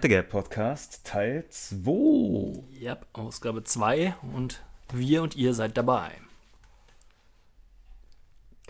[0.00, 2.64] Gap Podcast Teil 2.
[2.80, 6.12] Ja, Ausgabe 2 und wir und ihr seid dabei.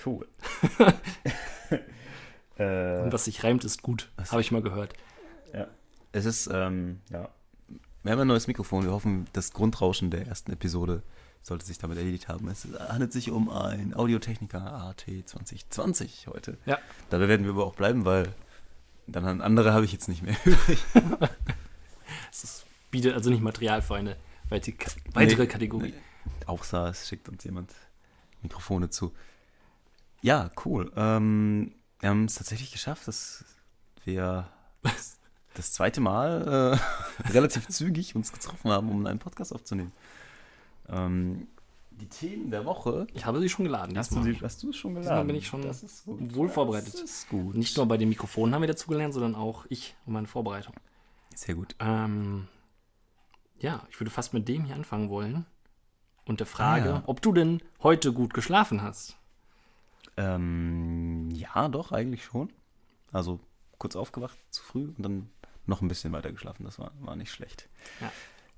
[0.04, 0.26] Cool.
[2.58, 4.10] Und was sich reimt, ist gut.
[4.30, 4.92] Habe ich mal gehört.
[5.54, 5.68] Ja.
[6.12, 7.28] Es ist, ähm, ja.
[8.02, 8.84] Wir haben ein neues Mikrofon.
[8.84, 11.02] Wir hoffen, das Grundrauschen der ersten Episode
[11.40, 12.48] sollte sich damit erledigt haben.
[12.48, 16.58] Es handelt sich um ein Audiotechniker AT 2020 heute.
[16.66, 16.78] Ja.
[17.10, 18.34] Dabei werden wir aber auch bleiben, weil
[19.06, 20.78] dann an andere habe ich jetzt nicht mehr übrig.
[22.30, 24.16] Es ist, bietet also nicht Material für eine
[24.48, 24.72] weite,
[25.12, 25.90] weitere Nee, Kategorie.
[25.92, 26.44] nee.
[26.46, 27.72] Außer es schickt uns jemand
[28.42, 29.12] Mikrofone zu.
[30.20, 30.92] Ja, cool.
[30.96, 33.44] Ähm, wir haben es tatsächlich geschafft, dass
[34.04, 34.48] wir
[34.82, 35.18] das,
[35.54, 36.78] das zweite Mal
[37.26, 39.92] äh, relativ zügig uns getroffen haben, um einen Podcast aufzunehmen.
[40.88, 41.48] Ähm,
[42.00, 43.06] die Themen der Woche.
[43.14, 43.96] Ich habe sie schon geladen.
[43.98, 44.34] Hast du, diesmal.
[44.34, 45.26] sie, hast du es schon Diesmal geladen?
[45.28, 46.34] bin ich schon das ist gut.
[46.34, 46.94] wohl vorbereitet.
[46.94, 47.54] Das ist gut.
[47.54, 50.74] Nicht nur bei den Mikrofonen haben wir dazugelernt, sondern auch ich und meine Vorbereitung.
[51.34, 51.74] Sehr gut.
[51.80, 52.48] Ähm,
[53.58, 55.46] ja, ich würde fast mit dem hier anfangen wollen.
[56.24, 57.02] Und der Frage, Ah, ja.
[57.06, 59.16] ob du denn heute gut geschlafen hast.
[60.16, 62.52] Ähm, ja, doch, eigentlich schon.
[63.12, 63.40] Also
[63.78, 65.30] kurz aufgewacht, zu früh und dann
[65.66, 66.64] noch ein bisschen weiter geschlafen.
[66.64, 67.68] Das war, war nicht schlecht.
[68.00, 68.12] Ja.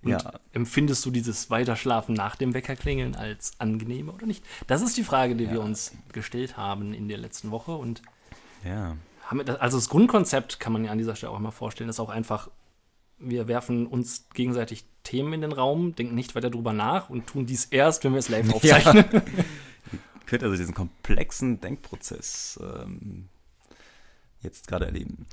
[0.04, 0.32] Und Ja.
[0.52, 4.44] empfindest du dieses Weiterschlafen nach dem Weckerklingeln als angenehmer oder nicht?
[4.66, 7.72] Das ist die Frage, die wir uns gestellt haben in der letzten Woche.
[7.72, 8.02] Und
[8.64, 8.96] Ja.
[9.58, 12.50] also das Grundkonzept kann man ja an dieser Stelle auch mal vorstellen, ist auch einfach,
[13.18, 17.46] wir werfen uns gegenseitig Themen in den Raum, denken nicht weiter drüber nach und tun
[17.46, 19.04] dies erst, wenn wir es live aufzeichnen.
[20.26, 23.28] könnt also diesen komplexen Denkprozess ähm,
[24.42, 25.26] jetzt gerade erleben.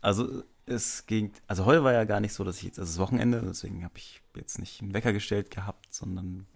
[0.00, 2.98] Also es ging, also heute war ja gar nicht so, dass ich jetzt, also das
[2.98, 6.46] Wochenende, deswegen habe ich jetzt nicht einen Wecker gestellt gehabt, sondern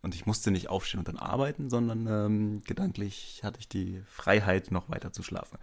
[0.00, 4.70] und ich musste nicht aufstehen und dann arbeiten, sondern ähm, gedanklich hatte ich die Freiheit,
[4.70, 5.58] noch weiter zu schlafen.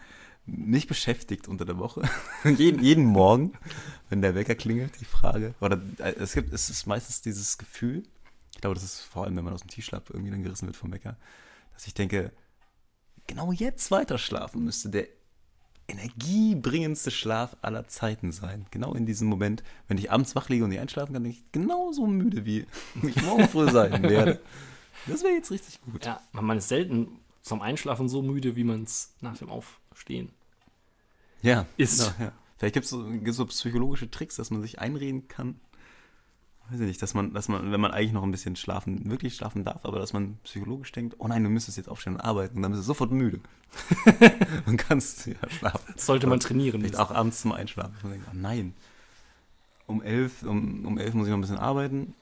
[0.45, 2.01] Nicht beschäftigt unter der Woche.
[2.43, 3.53] jeden, jeden Morgen,
[4.09, 5.55] wenn der Wecker klingelt, die Frage.
[5.61, 8.03] Oder äh, es gibt, es ist meistens dieses Gefühl,
[8.53, 10.77] ich glaube, das ist vor allem, wenn man aus dem Tiefschlaf irgendwie dann gerissen wird
[10.77, 11.17] vom Wecker,
[11.73, 12.31] dass ich denke,
[13.27, 15.07] genau jetzt weiter schlafen müsste der
[15.87, 18.65] energiebringendste Schlaf aller Zeiten sein.
[18.71, 21.43] Genau in diesem Moment, wenn ich abends wach liege und nicht einschlafen kann, bin ich
[21.51, 22.65] genauso müde, wie
[23.03, 24.41] ich morgen früh sein werde.
[25.07, 26.05] Das wäre jetzt richtig gut.
[26.05, 30.29] Ja, man ist selten zum Einschlafen so müde, wie man es nach dem Aufstehen
[31.43, 31.67] Ja.
[31.77, 31.99] ist.
[31.99, 32.31] Ja, ja.
[32.57, 35.59] Vielleicht gibt es so, so psychologische Tricks, dass man sich einreden kann.
[36.69, 39.35] Weiß ich nicht, dass man, dass man, wenn man eigentlich noch ein bisschen schlafen, wirklich
[39.35, 42.55] schlafen darf, aber dass man psychologisch denkt, oh nein, du müsstest jetzt aufstehen und arbeiten
[42.55, 43.39] und dann bist du sofort müde.
[44.65, 45.93] und kannst ja schlafen.
[45.93, 46.81] Das sollte man trainieren.
[46.81, 47.93] Vielleicht auch abends zum Einschlafen.
[48.01, 48.73] Und denkt, oh nein.
[49.85, 52.15] Um elf, um, um elf muss ich noch ein bisschen arbeiten.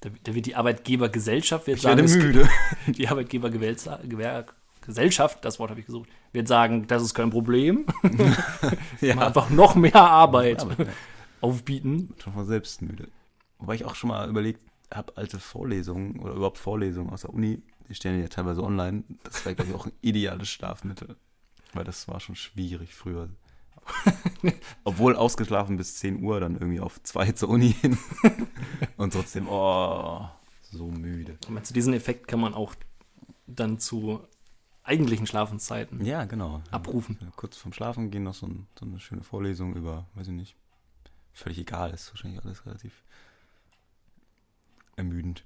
[0.00, 2.48] Da, da wird die Arbeitgebergesellschaft wird Ich sagen, werde müde.
[2.86, 7.84] die Arbeitgebergesellschaft, das Wort habe ich gesucht, wird sagen, das ist kein Problem.
[9.02, 9.18] ja.
[9.18, 10.90] Einfach noch mehr Arbeit Aber, ja.
[11.42, 12.14] aufbieten.
[12.22, 13.08] schon von selbst müde.
[13.58, 14.62] Wobei ich auch schon mal überlegt
[14.92, 19.04] habe, alte Vorlesungen oder überhaupt Vorlesungen aus der Uni, die stellen ja teilweise online.
[19.24, 21.16] Das wäre, glaube ich, auch ein ideales Schlafmittel.
[21.72, 23.28] Weil das war schon schwierig früher.
[24.84, 27.98] Obwohl ausgeschlafen bis 10 Uhr, dann irgendwie auf 2 zur Uni hin.
[28.96, 30.28] Und trotzdem, oh,
[30.62, 31.38] so müde.
[31.48, 32.74] Und zu diesen Effekt kann man auch
[33.46, 34.20] dann zu
[34.82, 36.62] eigentlichen Schlafenszeiten Ja, genau.
[36.70, 37.18] abrufen.
[37.20, 40.34] Ja, kurz vorm Schlafen gehen noch so, ein, so eine schöne Vorlesung über, weiß ich
[40.34, 40.56] nicht,
[41.32, 43.02] völlig egal, ist wahrscheinlich alles relativ
[44.96, 45.44] ermüdend.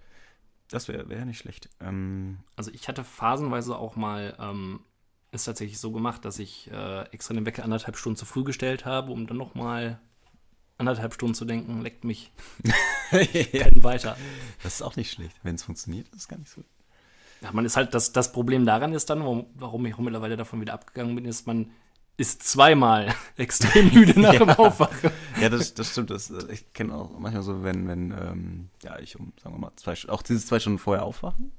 [0.70, 1.68] Das wäre wär nicht schlecht.
[1.80, 4.80] Ähm, Also ich hatte phasenweise auch mal ähm,
[5.32, 8.84] ist tatsächlich so gemacht, dass ich äh, extra den Wecker anderthalb Stunden zu früh gestellt
[8.84, 10.00] habe, um dann noch mal
[10.78, 12.32] anderthalb Stunden zu denken, leckt mich
[13.10, 14.16] weiter.
[14.62, 15.36] das ist auch nicht schlecht.
[15.42, 16.64] Wenn es funktioniert, ist es gar nicht so.
[17.42, 20.60] Ja, man ist halt, das, das Problem daran ist dann, warum, warum ich mittlerweile davon
[20.60, 21.70] wieder abgegangen bin, ist, man
[22.16, 25.10] ist zweimal extrem müde nach dem Aufwachen.
[25.40, 26.10] Ja, das, das stimmt.
[26.10, 29.58] Das, äh, ich kenne auch manchmal so, wenn, wenn ähm, ja, ich um, sagen wir
[29.60, 31.52] mal, zwei, Stu- auch diese zwei Stunden vorher aufwachen.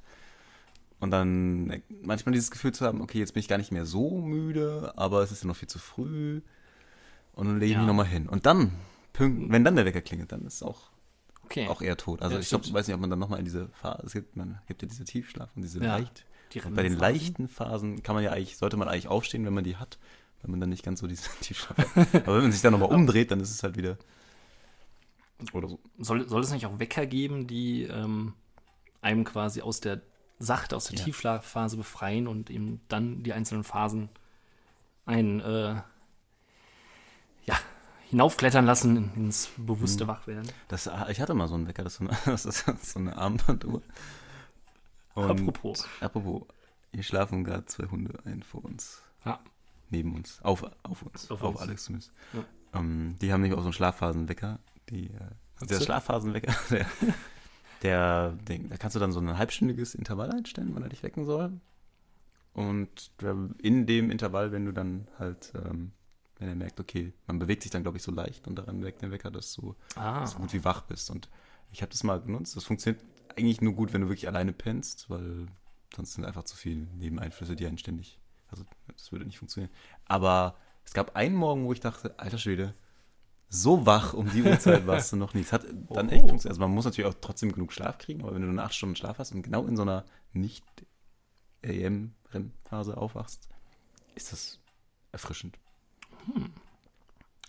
[1.00, 3.86] Und dann äh, manchmal dieses Gefühl zu haben, okay, jetzt bin ich gar nicht mehr
[3.86, 6.42] so müde, aber es ist ja noch viel zu früh.
[7.34, 7.80] Und dann lege ich Ja.
[7.80, 8.30] mich nochmal hin.
[8.30, 8.72] Und dann,
[9.14, 10.92] pünkt, wenn dann der Wecker klingelt, dann ist es auch,
[11.44, 11.68] Okay.
[11.68, 12.22] auch eher tot.
[12.22, 14.36] Also Ja, ich glaub, weiß nicht, ob man dann nochmal in diese Phase, es gibt,
[14.36, 16.26] man gibt ja diese Tiefschlaf und diese Ja, leicht.
[16.54, 19.54] die Und bei den leichten Phasen kann man ja eigentlich, sollte man eigentlich aufstehen, wenn
[19.54, 19.98] man die hat,
[20.42, 22.16] wenn man dann nicht ganz so diese Tiefschlaf hat.
[22.28, 23.98] Aber wenn man sich dann nochmal umdreht, dann ist es halt wieder
[25.54, 25.80] oder so.
[26.00, 28.34] Soll, soll es nicht auch Wecker geben, die ähm,
[29.02, 30.02] einem quasi aus der
[30.40, 31.06] sachte, aus der Ja.
[31.06, 34.10] Tiefschlafphase befreien und eben dann die einzelnen Phasen
[35.06, 35.82] ein äh,
[37.46, 37.58] ja,
[38.10, 40.52] hinaufklettern lassen in- ins bewusste Wachwerden.
[40.68, 43.82] Das, ich hatte mal so einen Wecker, das ist so eine, so eine Armbanduhr.
[45.16, 45.88] Und Apropos.
[46.00, 46.44] Apropos,
[46.94, 49.02] hier schlafen gerade zwei Hunde ein vor uns.
[49.26, 49.40] Ja.
[49.92, 50.42] Neben uns.
[50.42, 51.30] Auf, auf uns.
[51.30, 51.62] Auf Auf, uns.
[51.62, 52.12] Alex zumindest.
[52.34, 52.44] Ja.
[52.80, 54.60] Ähm, die haben nämlich auch so einen Schlafphasenwecker.
[54.90, 55.20] Die, äh,
[55.56, 55.82] also der.
[55.82, 56.86] Schlafphasenwecker, der,
[57.84, 61.26] der, den, da kannst du dann so ein halbstündiges Intervall einstellen, wann er dich wecken
[61.26, 61.60] soll.
[62.54, 63.12] Und
[63.62, 65.92] in dem Intervall, wenn du dann halt, ähm,
[66.38, 69.02] wenn er merkt, okay, man bewegt sich dann, glaube ich, so leicht und daran weckt
[69.02, 71.10] der Wecker, dass du Ah, so gut wie wach bist.
[71.12, 71.30] Und
[71.72, 72.56] ich habe das mal genutzt.
[72.56, 73.04] Das funktioniert
[73.38, 75.48] eigentlich nur gut, wenn du wirklich alleine pennst, weil
[75.96, 78.20] sonst sind einfach zu viele Nebeneinflüsse, die einen ständig.
[78.52, 78.64] Also,
[78.96, 79.72] das würde nicht funktionieren.
[80.06, 82.74] Aber es gab einen Morgen, wo ich dachte, alter Schwede,
[83.50, 85.42] so wach um die Uhrzeit warst du noch nie.
[85.42, 86.28] Es hat dann echt Oh.
[86.30, 86.48] funktioniert.
[86.54, 88.96] Also, man muss natürlich auch trotzdem genug Schlaf kriegen, aber wenn du dann acht Stunden
[88.96, 90.64] Schlaf hast und genau in so einer nicht
[91.64, 93.48] AM-REM-Phase aufwachst,
[94.16, 94.60] ist das
[95.12, 95.58] erfrischend.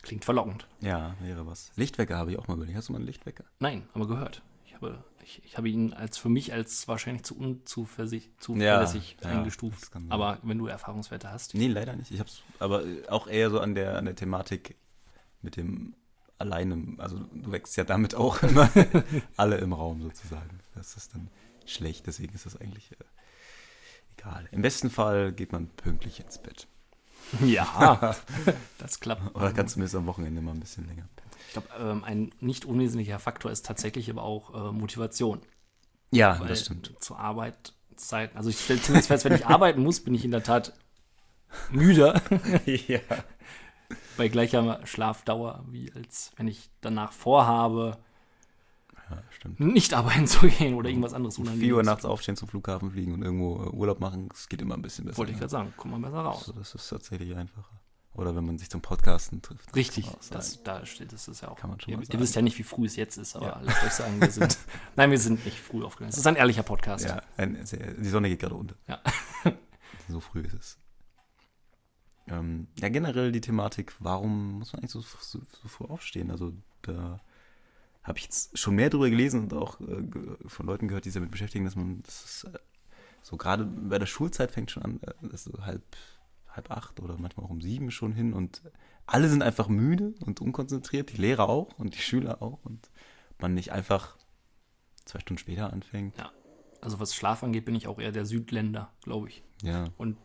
[0.03, 0.67] klingt verlockend.
[0.81, 1.71] Ja, wäre was.
[1.77, 2.77] Lichtwecker habe ich auch mal überlegt.
[2.77, 3.45] Hast du mal einen Lichtwecker?
[3.61, 4.43] Nein, aber gehört.
[4.67, 9.31] Ich habe, ich, ich habe ihn als für mich als wahrscheinlich zu unzuverlässig zuverlässig ja,
[9.31, 9.93] eingestuft.
[9.93, 10.07] sein.
[10.11, 11.55] Aber wenn du Erfahrungswerte hast.
[11.55, 12.11] Nee, leider nicht.
[12.11, 14.77] Ich hab's, aber äh, auch eher so an der, an der Thematik
[15.41, 15.95] mit dem
[16.39, 16.95] alleine.
[16.99, 18.71] Also du wächst ja damit auch immer
[19.37, 20.61] alle im Raum sozusagen.
[20.75, 21.29] Das ist dann
[21.67, 22.97] schlecht, deswegen ist das eigentlich äh,
[24.19, 24.49] egal.
[24.51, 26.67] Im besten Fall geht man pünktlich ins Bett.
[27.45, 28.17] Ja,
[28.79, 29.35] das klappt.
[29.35, 31.32] Oder kannst du zumindest am Wochenende mal ein bisschen länger pennen.
[31.47, 35.41] Ich glaube, ähm, ein nicht unwesentlicher Faktor ist tatsächlich aber auch äh, Motivation.
[36.11, 36.93] Ja, Weil das stimmt.
[37.01, 40.43] Zur Arbeitszeiten, also ich stelle zumindest fest, wenn ich arbeiten muss, bin ich in der
[40.43, 40.75] Tat
[41.71, 42.21] müder
[42.67, 43.01] ja.
[44.17, 47.99] bei gleicher Schlafdauer, wie als wenn ich danach vorhabe,
[49.11, 49.61] ja, stimmt.
[49.61, 53.15] nicht arbeiten zu gehen oder irgendwas anderes Um 4 Uhr nachts aufstehen, zum Flughafen fliegen
[53.15, 55.19] und irgendwo äh, Urlaub machen, das geht immer ein bisschen besser.
[55.19, 56.49] Wollte ich gerade sagen, kommt man besser raus.
[56.49, 57.82] Also das ist tatsächlich einfacher.
[58.15, 59.75] Oder wenn man sich zum Podcasten trifft.
[59.75, 61.57] Richtig, das, da steht es ist ja auch.
[61.57, 62.21] Kann man schon ihr, mal ihr sagen.
[62.21, 63.61] wisst ja nicht, wie früh es jetzt ist, aber Ja.
[63.63, 64.59] lasst euch sagen, wir sind.
[64.97, 66.11] nein, wir sind nicht früh aufgegangen.
[66.11, 67.07] Es ist ein ehrlicher Podcast.
[67.07, 68.77] Ja, ein, sehr, die Sonne geht gerade unter.
[68.87, 69.01] Ja.
[70.09, 70.79] so früh ist es.
[72.29, 76.31] Ähm, ja, generell die Thematik, warum muss man eigentlich so, so, so früh aufstehen?
[76.31, 77.19] Also da
[78.03, 80.03] habe ich jetzt schon mehr drüber gelesen und auch äh,
[80.47, 82.59] von Leuten gehört, die sich damit beschäftigen, dass man, das ist, äh,
[83.23, 85.83] so gerade bei der Schulzeit fängt schon an, äh, das ist so halb,
[86.53, 88.63] halb acht oder manchmal auch um sieben schon hin und
[89.07, 92.91] alle sind einfach müde und unkonzentriert, die Lehrer auch und die Schüler auch und
[93.39, 94.17] man nicht einfach
[95.05, 96.15] zwei Stunden später anfängt.
[96.81, 99.43] Also was Schlaf angeht, bin ich auch eher der Südländer, glaube ich.
[99.63, 99.85] Ja.
[99.97, 100.17] Und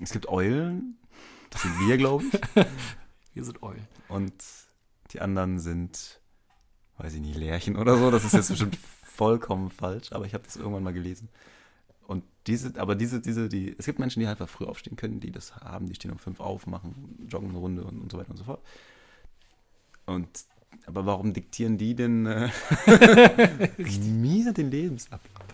[0.00, 0.98] Es gibt Eulen,
[1.50, 2.32] das sind wir, glaube ich.
[3.34, 3.86] wir sind Eulen.
[4.08, 4.34] Und
[5.12, 6.20] die anderen sind,
[6.98, 8.10] weiß ich nicht, Lärchen oder so.
[8.10, 11.28] Das ist jetzt bestimmt vollkommen falsch, aber ich habe das irgendwann mal gelesen.
[12.06, 15.20] Und diese, aber diese, diese, die, es gibt Menschen, die halt einfach früh aufstehen können,
[15.20, 18.18] die das haben, die stehen um fünf auf, machen, joggen eine Runde und, und so
[18.18, 18.62] weiter und so fort.
[20.06, 20.28] Und
[20.86, 22.50] aber warum diktieren die denn äh,
[23.78, 25.46] mir den Lebensablauf?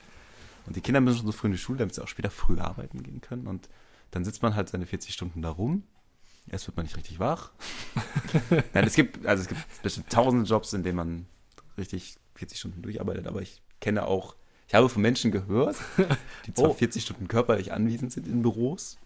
[0.66, 2.58] Und die Kinder müssen schon so früh in die Schule, damit sie auch später früh
[2.58, 3.46] arbeiten gehen können.
[3.46, 3.68] Und
[4.10, 5.84] dann sitzt man halt seine 40 Stunden da rum.
[6.48, 7.52] Erst wird man nicht richtig wach.
[8.74, 11.26] Nein, es gibt, also es gibt bestimmt tausende Jobs, in denen man
[11.78, 14.34] richtig 40 Stunden durcharbeitet, aber ich kenne auch,
[14.70, 15.76] ich habe von Menschen gehört,
[16.46, 16.74] die zwar Oh.
[16.74, 18.98] 40 Stunden körperlich anwesend sind in Büros,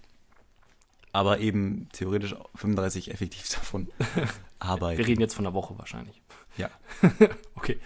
[1.12, 3.88] aber eben theoretisch auch 35 effektiv davon
[4.58, 4.98] arbeiten.
[4.98, 6.20] Wir reden jetzt von der Woche wahrscheinlich.
[6.58, 6.68] Ja.
[7.54, 7.80] Okay.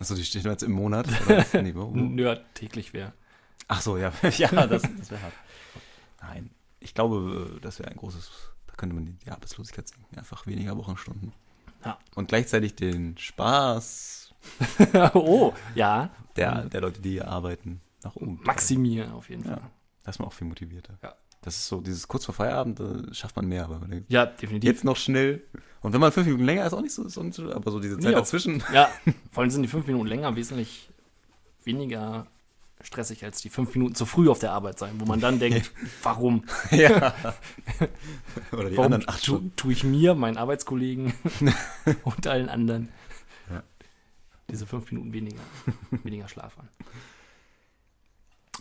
[0.00, 1.06] Achso, die stehen jetzt im Monat.
[1.54, 1.72] Nee?
[1.72, 3.12] Nerd täglich wäre.
[3.68, 5.32] Ach so, ja, ja, das, das wäre hart.
[6.22, 6.50] Nein,
[6.80, 8.30] ich glaube, äh, das wäre ein großes,
[8.66, 11.32] da könnte man die Arbeitslosigkeit senken, einfach weniger Wochenstunden.
[11.84, 11.98] Ja.
[12.16, 14.25] Und gleichzeitig den Spaß
[15.14, 16.10] oh, ja.
[16.36, 18.40] der, der Leute, die hier arbeiten, nach oben.
[18.44, 19.56] Maximieren auf jeden Ja.
[19.56, 19.70] Fall.
[20.04, 20.98] Da ist man auch viel motivierter.
[21.02, 21.14] Ja.
[21.42, 24.26] Das ist so, dieses kurz vor Feierabend, da schafft man mehr, aber man denkt, Ja,
[24.26, 24.68] definitiv.
[24.68, 25.42] jetzt noch schnell.
[25.80, 27.20] Und wenn man fünf Minuten länger ist, auch nicht so, so
[27.52, 28.18] aber so diese Zeit Ja.
[28.18, 28.62] dazwischen.
[28.72, 28.88] Ja,
[29.30, 30.88] vor allem sind die fünf Minuten länger wesentlich
[31.64, 32.26] weniger
[32.82, 35.70] stressig als die fünf Minuten zu früh auf der Arbeit sein, wo man dann denkt,
[36.02, 36.44] warum?
[36.70, 37.14] ja.
[38.52, 39.52] Oder die Warum anderen acht tu, Stunden.
[39.56, 41.12] tue ich mir, meinen Arbeitskollegen
[42.04, 42.88] und allen anderen Ja.
[44.50, 45.42] Diese fünf Minuten weniger,
[46.02, 46.68] weniger Schlaf an?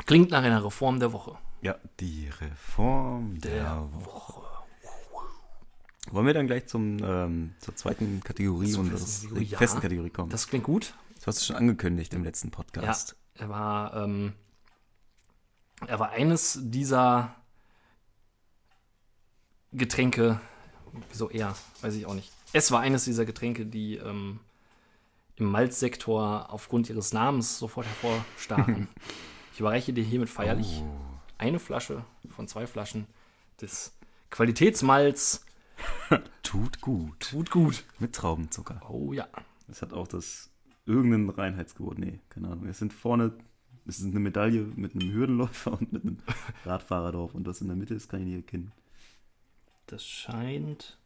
[0.05, 1.37] Klingt nach einer Reform der Woche.
[1.61, 4.41] Ja, die Reform der, Woche.
[6.11, 9.57] Wollen wir dann gleich zum, ähm, zur zweiten Kategorie Zur unserer festen Kategorie, ja.
[9.57, 10.29] festen Kategorie kommen?
[10.29, 10.93] Das klingt gut.
[11.15, 13.15] Das hast du schon angekündigt im letzten Podcast.
[13.33, 14.33] Er war, ähm,
[15.87, 17.35] er war eines dieser
[19.71, 20.39] Getränke,
[21.09, 22.31] wieso er, weiß ich auch nicht.
[22.53, 24.39] Es war eines dieser Getränke, die ähm,
[25.37, 28.87] im Malzsektor aufgrund ihres Namens sofort hervorstachen.
[29.53, 30.97] ich überreiche dir hiermit feierlich Oh.
[31.37, 33.05] eine Flasche von zwei Flaschen
[33.61, 33.93] des
[34.29, 35.45] Qualitätsmalz.
[36.43, 37.19] Tut gut.
[37.19, 37.83] Tut gut.
[37.99, 38.81] Mit Traubenzucker.
[38.89, 39.27] Oh ja.
[39.67, 40.49] Es hat auch das
[40.85, 41.97] irgendein Reinheitsgebot.
[41.99, 42.67] Nee, keine Ahnung.
[42.67, 43.33] Es sind vorne,
[43.85, 46.19] es ist eine Medaille mit einem Hürdenläufer und mit einem
[46.65, 47.33] Radfahrer drauf.
[47.35, 48.71] Und was in der Mitte ist, kann ich nicht erkennen.
[49.87, 50.97] Das scheint.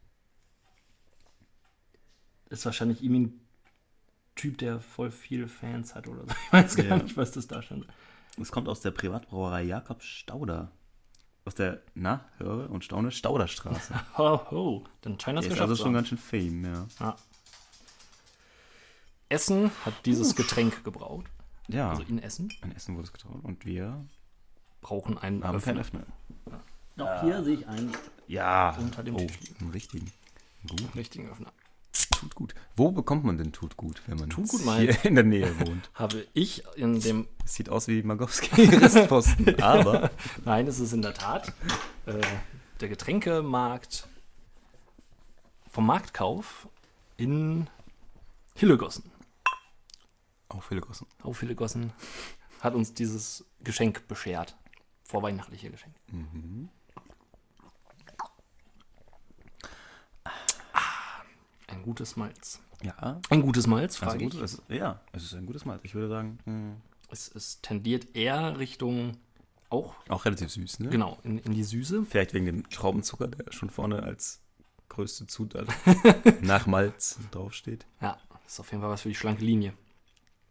[2.49, 3.39] ist wahrscheinlich ein
[4.39, 6.31] Typ, der voll viele Fans hat oder so.
[6.47, 6.97] Ich weiß gar Ja.
[6.97, 7.85] nicht, was das da stand.
[8.39, 10.71] Es kommt aus der Privatbrauerei Jakob Stauder.
[11.45, 13.93] Aus der, na, höre und staune, Stauderstraße.
[14.17, 14.83] Ho, ho.
[15.01, 16.87] Dann scheint das Der ist geschafft also schon ganz schön fame, ja.
[16.99, 17.15] Ja.
[19.29, 21.25] Essen hat dieses Getränk gebraut.
[21.67, 22.51] Ja, Also in Essen.
[22.61, 24.05] ein Essen wurde es getraut und wir
[24.81, 26.01] Brauchen einen haben keinen Öffner.
[26.95, 27.17] Öffner.
[27.17, 27.91] Auch hier sehe ich einen
[28.27, 30.11] Ja, Unter dem oh, Tisch einen richtigen.
[30.67, 31.51] Gut, richtigen Öffner.
[32.19, 32.53] Tut gut.
[32.75, 35.89] Wo bekommt man denn tut gut, wenn man Tut hier in der Nähe wohnt?
[35.95, 37.27] Habe ich in dem.
[37.45, 40.11] Es sieht aus wie Magowski Restposten, aber
[40.45, 41.53] Nein, es ist in der Tat
[42.05, 42.21] äh,
[42.81, 44.07] der Getränkemarkt
[45.69, 46.67] vom Marktkauf
[47.17, 47.67] in
[48.55, 49.11] Hillegossen.
[50.49, 51.07] auch viele Gossen.
[51.23, 51.93] Auf Hillegossen
[52.59, 54.57] hat uns dieses Geschenk beschert.
[55.03, 55.95] Vorweihnachtliche Geschenk.
[56.11, 56.67] Ah,
[61.71, 62.59] Ein gutes Malz.
[62.81, 64.41] Ja, Ein gutes Malz, also frage gut, ich.
[64.41, 65.81] es, ja, es ist ein gutes Malz.
[65.83, 66.75] Ich würde sagen, mh,
[67.11, 69.17] Es, es tendiert eher Richtung
[69.69, 70.89] auch, auch relativ süß, ne?
[70.89, 72.05] genau, in, in die Süße.
[72.05, 74.41] Vielleicht wegen dem Schraubenzucker, der schon vorne als
[74.87, 75.67] größte Zutat
[76.41, 77.85] nach Malz draufsteht.
[78.01, 79.73] Ja, das ist auf jeden Fall was für die schlanke Linie.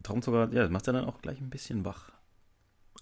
[0.03, 2.13] Traubenzucker, ja, das macht ja dann auch gleich ein bisschen wach.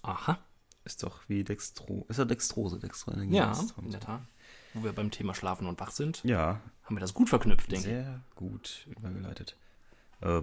[0.01, 0.39] Aha.
[0.85, 2.05] Ist doch wie Dextro.
[2.07, 3.23] Ist ja Dextrose, Dextrose.
[3.25, 4.21] Ja, in der Tat.
[4.77, 7.87] Wo wir beim Thema Schlafen und Wach sind, Ja, haben wir das gut verknüpft, denke
[7.87, 9.55] sehr gut übergeleitet.
[10.21, 10.41] Äh,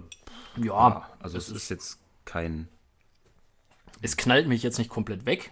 [0.57, 0.65] ich.
[0.65, 2.67] Ja, also es es ist jetzt kein.
[4.01, 5.51] es knallt mich jetzt nicht komplett weg.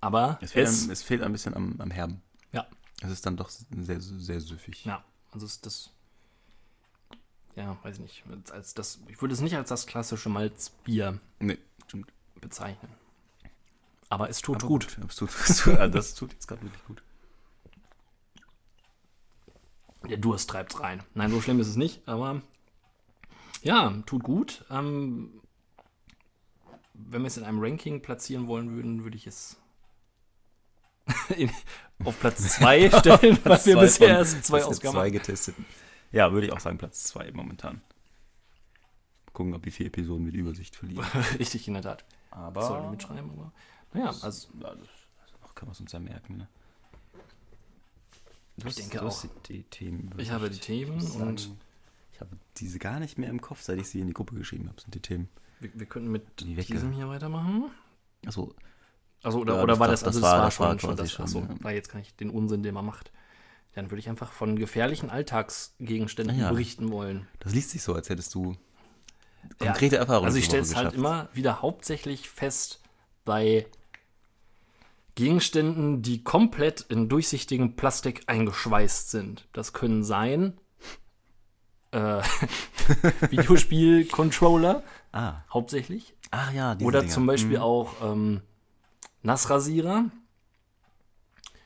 [0.00, 2.22] Aber Es es, fehlt, ein, es fehlt ein bisschen am, am Herben.
[2.52, 2.66] ja,
[3.02, 4.84] Es ist dann doch sehr, sehr süffig.
[4.84, 5.90] ja, also ist das,
[7.56, 11.58] ja, weiß ich nicht, als das, ich würde es nicht als das klassische Malzbier Nee,
[11.86, 12.12] stimmt.
[12.40, 12.92] bezeichnen.
[14.08, 14.88] Aber es tut Aber gut.
[15.16, 17.02] Tut, das tut, ah, das tut jetzt gerade wirklich gut.
[20.08, 21.02] Der Durst treibt's rein.
[21.14, 22.42] Nein, so schlimm ist es nicht, aber
[23.62, 24.64] ja, tut gut.
[24.70, 25.40] Ähm,
[26.94, 29.56] wenn wir es in einem Ranking platzieren wollen würden, würde ich es
[31.36, 31.50] in,
[32.04, 35.12] auf Platz 2 stellen, weil wir Zwei bisher von- erst zwei Ausgaben zwei haben.
[35.12, 35.64] getesteten.
[36.12, 37.80] Ja, würde ich auch sagen, Platz zwei momentan.
[39.32, 41.06] Gucken, ob die vier Episoden mit Übersicht verlieren.
[41.38, 42.04] Richtig, in der Tat.
[42.30, 42.62] Aber.
[42.62, 43.52] Sollen wir mitschreiben, aber
[43.94, 44.48] naja, also
[45.42, 46.48] noch kann man es uns ja merken, ne?
[48.58, 49.24] Du Ich hast- denke du auch.
[49.48, 50.10] Die, Themen.
[50.18, 51.50] ich habe die Themen sagen, und
[52.12, 54.68] Ich habe diese gar nicht mehr im Kopf, seit ich sie in die Gruppe geschrieben
[54.68, 55.28] habe, sind die Themen.
[55.60, 57.70] wir, wir könnten mit Die diesem hier weitermachen.
[58.26, 58.54] Achso,
[59.22, 60.96] Also oder, Ja, oder das- war das- das, also das war- das schon, war schon
[60.96, 61.64] das, achso, schon, ja.
[61.64, 63.12] war jetzt gar nicht den Unsinn, den man macht.
[63.74, 66.50] Dann würde ich einfach von gefährlichen Alltagsgegenständen ja.
[66.50, 67.28] berichten wollen.
[67.40, 68.56] das liest sich so, als hättest du
[69.60, 70.26] Ja, konkrete Erfahrungen.
[70.26, 72.80] Also ich stelle es halt immer wieder hauptsächlich fest
[73.24, 73.66] bei
[75.18, 79.48] Gegenständen, die komplett in durchsichtigem Plastik eingeschweißt sind.
[79.52, 80.56] Das können sein
[81.90, 82.22] äh,
[83.30, 86.14] Videospiel-Controller Ah, hauptsächlich.
[86.30, 87.12] ach ja, diese Oder Dinger.
[87.12, 87.62] zum Beispiel Mhm.
[87.62, 88.42] auch ähm,
[89.22, 90.04] Nassrasierer.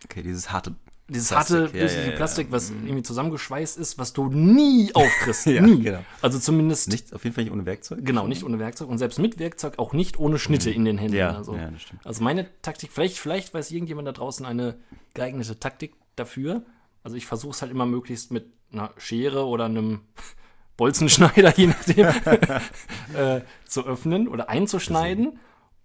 [0.05, 0.75] Okay, dieses harte.
[1.13, 2.17] Dieses Plastik, harte, ja, durchsichtige ja, ja.
[2.17, 2.87] Plastik, was Mhm.
[2.87, 5.47] irgendwie zusammengeschweißt ist, was du nie aufkriegst.
[5.47, 5.81] Nie.
[5.83, 6.01] genau.
[6.21, 8.01] Also zumindest, Nicht, auf jeden Fall nicht ohne Werkzeug.
[8.05, 11.15] genau, nicht ohne Werkzeug und selbst mit Werkzeug auch nicht ohne Schnitte in den Händen.
[11.15, 11.19] Mhm.
[11.19, 11.55] Ja, also.
[11.55, 12.07] ja, das stimmt.
[12.07, 14.79] Also meine Taktik, vielleicht, vielleicht weiß irgendjemand da draußen eine
[15.15, 16.63] geeignete Taktik dafür.
[17.05, 20.01] Also ich versuche es halt immer möglichst mit einer Schere oder einem
[20.77, 22.07] Bolzenschneider, je nachdem,
[23.15, 25.39] äh, zu öffnen oder einzuschneiden.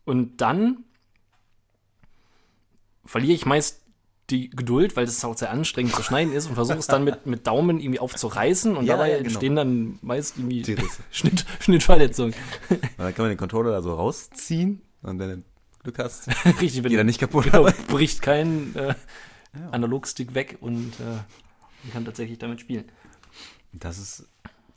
[0.06, 0.86] Und dann
[3.06, 3.84] verliere ich meist
[4.30, 7.26] die Geduld, weil das auch sehr anstrengend zu schneiden ist und versuche es dann mit,
[7.26, 9.28] mit Daumen irgendwie aufzureißen und Ja, dabei ja, genau.
[9.28, 10.64] entstehen dann meist irgendwie.
[11.12, 12.34] Schnitt, Schnittverletzungen.
[12.70, 15.44] Und dann kann man den Controller da so rausziehen und wenn du
[15.84, 16.28] Glück hast,
[16.60, 17.46] Richtig, wenn geht er nicht kaputt.
[17.46, 18.96] genau, bricht kein äh,
[19.58, 19.70] Ja.
[19.72, 21.04] Analogstick weg und äh,
[21.84, 22.86] man kann tatsächlich damit spielen.
[23.72, 24.28] Das ist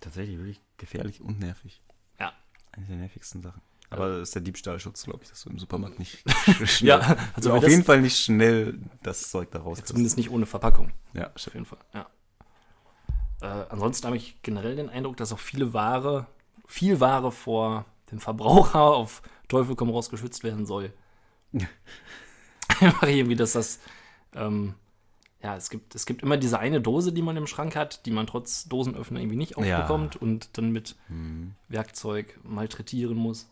[0.01, 1.83] tatsächlich wirklich gefährlich und nervig.
[2.21, 2.33] Ja.
[2.73, 3.63] Eine der nervigsten Sachen.
[3.93, 6.23] Aber das ist der Diebstahlschutz, glaube ich, dass du im Supermarkt nicht
[6.65, 9.89] schnell, Ja, also auf jeden Fall nicht schnell das Zeug da rauskriegst.
[9.89, 11.79] Zumindest nicht ohne Verpackung, Ja, auf jeden Fall.
[11.93, 12.07] Ja.
[13.43, 16.27] Äh, ansonsten habe ich generell den Eindruck, dass auch viele Ware,
[16.67, 20.93] viel Ware vor dem Verbraucher auf Teufel komm raus geschützt werden soll.
[22.81, 23.81] Einfach irgendwie, dass das,
[24.35, 24.75] ähm,
[25.43, 28.11] ja, es gibt, es gibt immer diese eine Dose, die man im Schrank hat, die
[28.11, 29.79] man trotz Dosenöffner irgendwie nicht Ja.
[29.81, 31.55] aufbekommt und dann mit Hm.
[31.69, 33.49] Werkzeug malträtieren muss.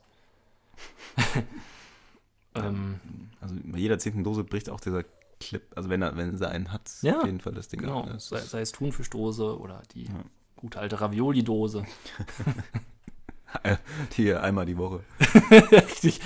[2.54, 3.00] ähm,
[3.40, 5.04] Also bei jeder zehnten Dose bricht auch dieser
[5.40, 8.00] Clip, also wenn er, wenn sie einen hat, Ja, auf jeden Fall das Ding genau,
[8.02, 8.10] ab.
[8.12, 10.24] Das sei, sei es Thunfischdose oder die Ja.
[10.56, 11.84] gute alte Ravioli-Dose.
[14.16, 15.02] die einmal die Woche
[15.72, 16.20] Richtig.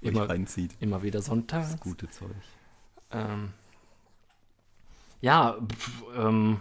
[0.00, 0.74] immer reinzieht.
[0.80, 1.62] immer wieder Sonntag.
[1.70, 2.34] Das gute Zeug.
[3.12, 3.52] Ähm,
[5.20, 6.60] ja, pf, ähm,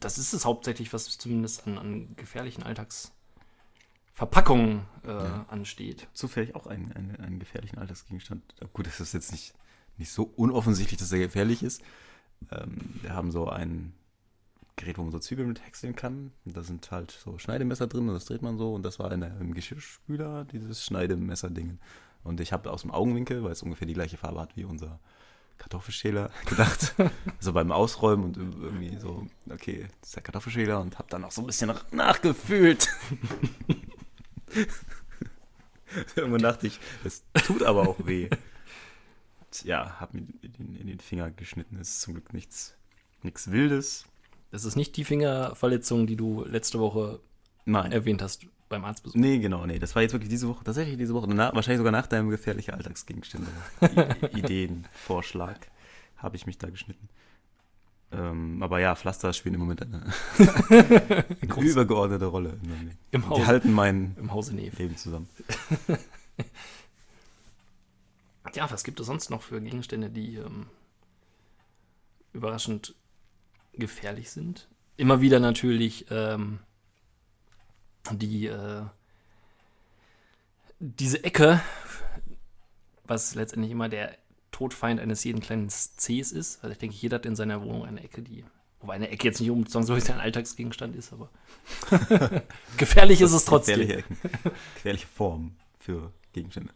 [0.00, 2.62] das ist es hauptsächlich, was zumindest an, an gefährlichen
[4.18, 5.44] Alltagsverpackungen äh, Ja.
[5.48, 6.08] ansteht.
[6.12, 8.42] Zufällig auch einen, einen, einen gefährlichen Alltagsgegenstand.
[8.72, 9.54] Gut, das ist jetzt nicht,
[9.98, 11.82] nicht so unoffensichtlich, dass er gefährlich ist.
[12.50, 13.92] Ähm, wir haben so ein
[14.76, 16.32] Gerät, wo man so Zwiebeln mit häckseln kann.
[16.44, 18.74] Und da sind halt so Schneidemesser drin und das dreht man so.
[18.74, 21.78] Und das war in der, im Geschirrspüler, dieses Schneidemesser-Ding.
[22.22, 24.98] Und ich habe aus dem Augenwinkel, weil es ungefähr die gleiche Farbe hat wie unser
[25.58, 26.94] Kartoffelschäler, gedacht.
[27.38, 31.30] also beim Ausräumen und irgendwie so, okay, das ist der Kartoffelschäler und habe dann auch
[31.30, 32.88] so ein bisschen nach- nachgefühlt.
[36.16, 38.28] Irgendwann dachte ich, es tut aber auch weh.
[39.62, 41.78] Ja, hab mir in den, in den Finger geschnitten.
[41.80, 42.74] Es ist zum Glück nichts,
[43.22, 44.06] nichts Wildes.
[44.50, 47.20] Das ist nicht die Fingerverletzung, die du letzte Woche
[47.64, 47.92] Nein.
[47.92, 49.16] erwähnt hast beim Arztbesuch.
[49.16, 49.78] Nee, genau, nee.
[49.78, 51.28] Das war jetzt wirklich diese Woche, tatsächlich diese Woche.
[51.28, 55.68] Na, wahrscheinlich sogar nach deinem gefährlichen Alltagsgegenstände-Ideenvorschlag
[56.16, 57.08] habe ich mich da geschnitten.
[58.16, 60.04] Ähm, aber ja, Pflaster spielen im Moment eine
[61.46, 62.58] Groß- übergeordnete Rolle.
[62.62, 62.98] in meinem Leben.
[63.10, 64.52] Im Die Hause, halten mein im Hause.
[64.54, 65.28] Leben zusammen.
[68.54, 70.66] Ja, was gibt es sonst noch für Gegenstände, die ähm,
[72.32, 72.94] überraschend
[73.72, 74.68] gefährlich sind?
[74.96, 76.60] Immer wieder natürlich ähm,
[78.12, 78.82] die äh,
[80.78, 81.60] diese Ecke,
[83.04, 84.16] was letztendlich immer der
[84.54, 86.62] Todfeind eines jeden kleinen Cs ist.
[86.62, 88.44] Also ich denke, jeder hat in seiner Wohnung eine Ecke, die
[88.80, 91.30] Wobei eine Ecke jetzt nicht unbedingt zwangsläufig ein Alltagsgegenstand ist, aber
[92.76, 93.80] gefährlich ist es trotzdem.
[93.80, 94.18] Gefährliche Ecken.
[94.74, 96.72] Gefährliche Form für Gegenstände.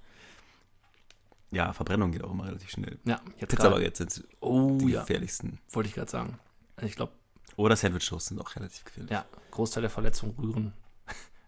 [1.50, 2.98] Ja, Verbrennung geht auch immer relativ schnell.
[3.04, 3.74] Ja, jetzt Pizza gerade.
[3.76, 5.58] Baguette sind Oh die ja, gefährlichsten.
[5.70, 6.38] wollte ich gerade sagen.
[6.82, 7.12] Ich glaube,
[7.56, 9.10] Oder Sandwich-Toast sind auch relativ gefährlich.
[9.10, 10.72] ja, Großteil der Verletzungen rühren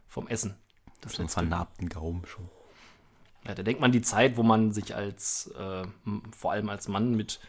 [0.08, 0.56] vom Essen.
[1.00, 1.34] Das So letzte.
[1.40, 2.48] vernarbten Gaumen schon.
[3.46, 5.84] Ja, da denkt man die Zeit, wo man sich als, äh,
[6.36, 7.40] vor allem als Mann mit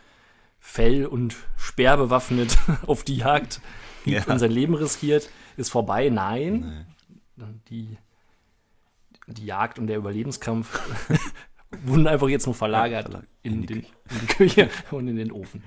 [0.60, 2.58] Fell und Speer bewaffnet
[2.88, 3.62] auf die Jagd
[4.06, 4.24] Ja.
[4.26, 6.10] und sein Leben riskiert, ist vorbei.
[6.10, 6.86] Nein,
[7.36, 7.46] Nee.
[7.70, 7.98] die,
[9.28, 10.80] die Jagd und der Überlebenskampf
[11.84, 13.28] wurden einfach jetzt nur verlagert verlagert.
[13.44, 15.64] in, In die den, in die Küche und in den Ofen.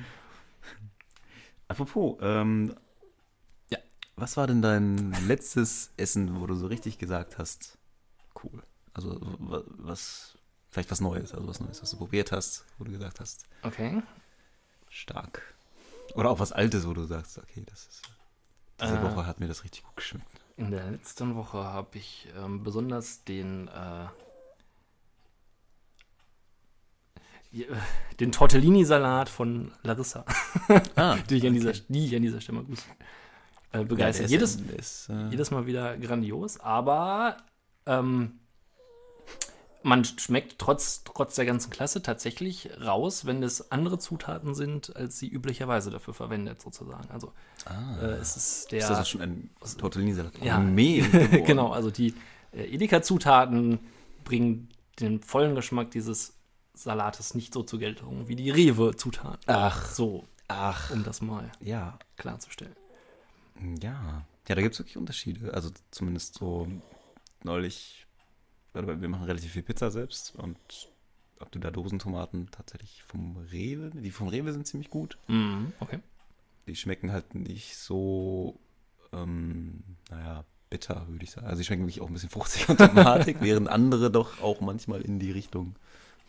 [1.69, 2.75] Apropos, ähm,
[3.71, 3.79] Ja.
[4.17, 7.79] was war denn dein letztes Essen, wo du so richtig gesagt hast,
[8.43, 8.63] cool?
[8.95, 10.39] Also wa- was,
[10.71, 14.03] vielleicht was Neues, also was Neues, was du probiert hast, wo du gesagt hast, Okay.
[14.89, 15.43] stark.
[16.15, 18.03] Oder auch was Altes, wo du sagst, okay, das ist,
[18.81, 19.03] diese Äh.
[19.03, 20.41] Woche hat mir das richtig gut geschmeckt.
[20.57, 24.05] In der letzten Woche habe ich ähm, besonders den, äh,
[27.53, 27.65] äh,
[28.21, 30.25] den Tortellini-Salat von Larissa,
[30.97, 32.83] Ah, die ich an dieser, die ich an dieser Stelle mal grüße,
[33.73, 34.31] äh, begeistert.
[34.31, 37.37] jedes, ist, äh, jedes Mal wieder grandios, aber
[37.87, 38.39] ähm,
[39.85, 45.19] man schmeckt trotz, trotz der ganzen Klasse tatsächlich raus, wenn es andere Zutaten sind, als
[45.19, 47.11] sie üblicherweise dafür verwendet, sozusagen.
[47.11, 47.33] Also
[47.67, 48.81] ah, äh, es ist der.
[48.81, 50.33] ist das schon ein Tortellini-Salat?
[50.43, 50.59] Ja.
[51.47, 52.15] Genau, also die
[52.53, 53.79] äh, Edeka-Zutaten
[54.25, 54.69] bringen
[55.01, 56.35] den vollen Geschmack dieses
[56.75, 59.43] Salates nicht so zur Geltung wie die Rewe-Zutaten.
[59.47, 62.75] Ach, So, ach, um das mal ja, klarzustellen.
[63.81, 65.55] Ja, ja, da gibt es wirklich Unterschiede.
[65.55, 66.69] Also zumindest so
[67.43, 68.04] neulich,
[68.75, 70.59] wir machen relativ viel Pizza selbst und
[71.41, 75.19] ob du da Dosentomaten tatsächlich vom Rewe, die vom Rewe sind ziemlich gut.
[75.29, 76.01] Mhm, okay.
[76.67, 78.59] Die schmecken halt nicht so,
[79.13, 81.47] ähm, naja, bitter, würde ich sagen.
[81.47, 85.03] Also die schmecken wirklich auch ein bisschen fruchtig und tomatig, während andere doch auch manchmal
[85.03, 85.77] in die Richtung,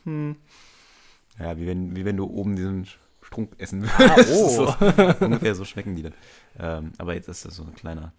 [0.04, 0.36] hm,
[1.40, 2.88] ja, wie wenn, wie wenn du oben diesen
[3.22, 4.32] Strunk essen würdest.
[4.34, 4.50] oh.
[5.20, 6.14] so, ungefähr so schmecken die dann.
[6.60, 8.14] Ähm, aber jetzt ist das so ein kleiner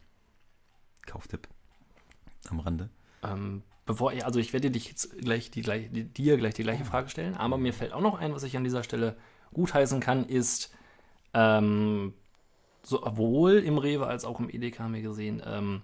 [1.07, 1.49] Kauftipp
[2.49, 2.91] am Rande.
[3.23, 6.65] Ähm, bevor ich, also ich werde dich jetzt gleich die, gleich, die, dir gleich die
[6.65, 9.17] gleiche Frage stellen, aber mir fällt auch noch ein, was ich an dieser Stelle
[9.55, 10.75] gutheißen kann, ist
[11.33, 12.13] ähm,
[12.83, 15.83] sowohl im Rewe als auch im Edeka haben wir gesehen, ähm,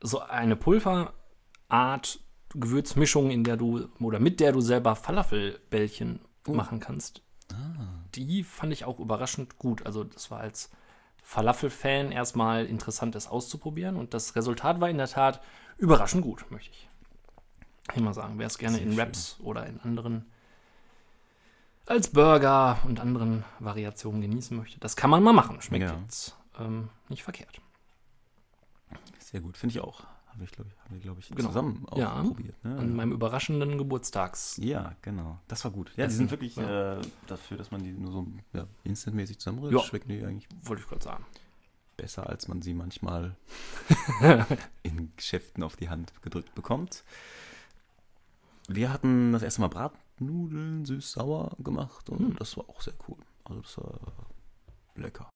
[0.00, 2.20] so eine Pulverart
[2.54, 7.22] Gewürzmischung, in der du oder mit der du selber Falafelbällchen machen kannst.
[8.14, 9.84] Die fand ich auch überraschend gut.
[9.86, 10.70] Also das war als
[11.22, 13.96] Falafel-Fan erstmal interessant, das auszuprobieren.
[13.96, 15.40] Und das Resultat war in der Tat
[15.78, 16.88] überraschend gut, möchte ich
[17.94, 18.38] immer sagen.
[18.38, 18.96] Wer es gerne Sehr in.
[18.96, 20.24] Wraps oder in anderen
[21.86, 25.60] als Burger und anderen Variationen genießen möchte, das kann man mal machen.
[25.60, 25.98] Schmeckt Ja.
[26.02, 27.60] jetzt ähm, nicht verkehrt.
[29.18, 30.04] Sehr gut, finde ich auch.
[30.28, 31.48] Habe ich, glaube ich, haben wir, glaube ich, Genau.
[31.48, 32.22] zusammen auch Ja.
[32.22, 32.64] probiert.
[32.64, 32.76] Ne?
[32.78, 34.56] An meinem überraschenden Geburtstags.
[34.56, 35.38] ja, genau.
[35.46, 35.92] Das war gut.
[35.96, 36.94] Ja, die sind wirklich Ja.
[36.98, 39.80] äh, dafür, dass man die nur so ja, instantmäßig zusammenrührt, Ja.
[39.80, 41.24] schmecken die eigentlich Wollte ich gerade sagen.
[41.96, 43.36] besser, als man sie manchmal
[44.82, 47.04] in Geschäften auf die Hand gedrückt bekommt.
[48.68, 52.36] Wir hatten das erste Mal Bratnudeln süß-sauer gemacht und Hm.
[52.36, 53.18] das war auch sehr cool.
[53.44, 53.98] Also das war
[54.96, 55.28] lecker.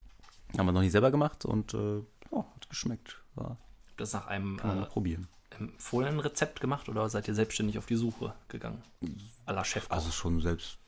[0.57, 3.23] Haben wir noch nie selber gemacht und äh, oh, hat geschmeckt.
[3.35, 3.59] War,
[3.99, 5.29] Das nach einem kann man äh, mal probieren.
[5.51, 8.83] empfohlenen Rezept gemacht oder seid ihr selbstständig auf die Suche gegangen?
[9.45, 9.91] A la Chef.
[9.91, 10.79] Also schon selbst.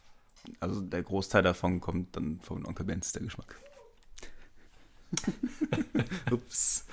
[0.61, 3.57] Also der Großteil davon kommt dann von Onkel Benz, der Geschmack.
[6.31, 6.87] Ups.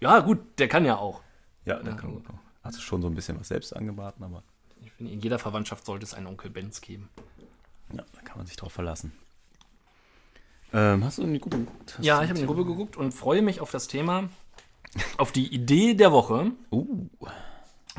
[0.00, 1.22] ja, gut, der kann ja auch.
[1.64, 1.98] Ja, der Ja.
[1.98, 2.43] kann auch.
[2.64, 4.42] Also schon so ein bisschen was selbst angebraten, aber
[4.82, 7.08] Ich finde, in jeder Verwandtschaft sollte es einen Onkel Benz geben.
[7.92, 9.12] ja, da kann man sich drauf verlassen.
[10.72, 11.94] Ähm, hast du in die Gruppe geguckt?
[11.98, 14.28] Hast Ja, ich habe in die Gruppe geguckt und freue mich auf das Thema,
[15.18, 17.08] auf die Idee der Woche, Uh,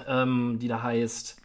[0.08, 1.42] ähm, die da heißt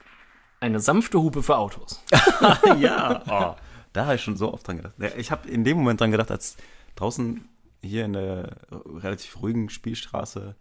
[0.58, 2.02] eine sanfte Hupe für Autos.
[2.80, 3.22] ja.
[3.26, 3.56] Oh,
[3.92, 4.94] da habe ich schon so oft dran gedacht.
[5.16, 6.56] Ich habe in dem Moment dran gedacht, als
[6.96, 7.48] draußen
[7.82, 10.56] hier in der relativ ruhigen Spielstraße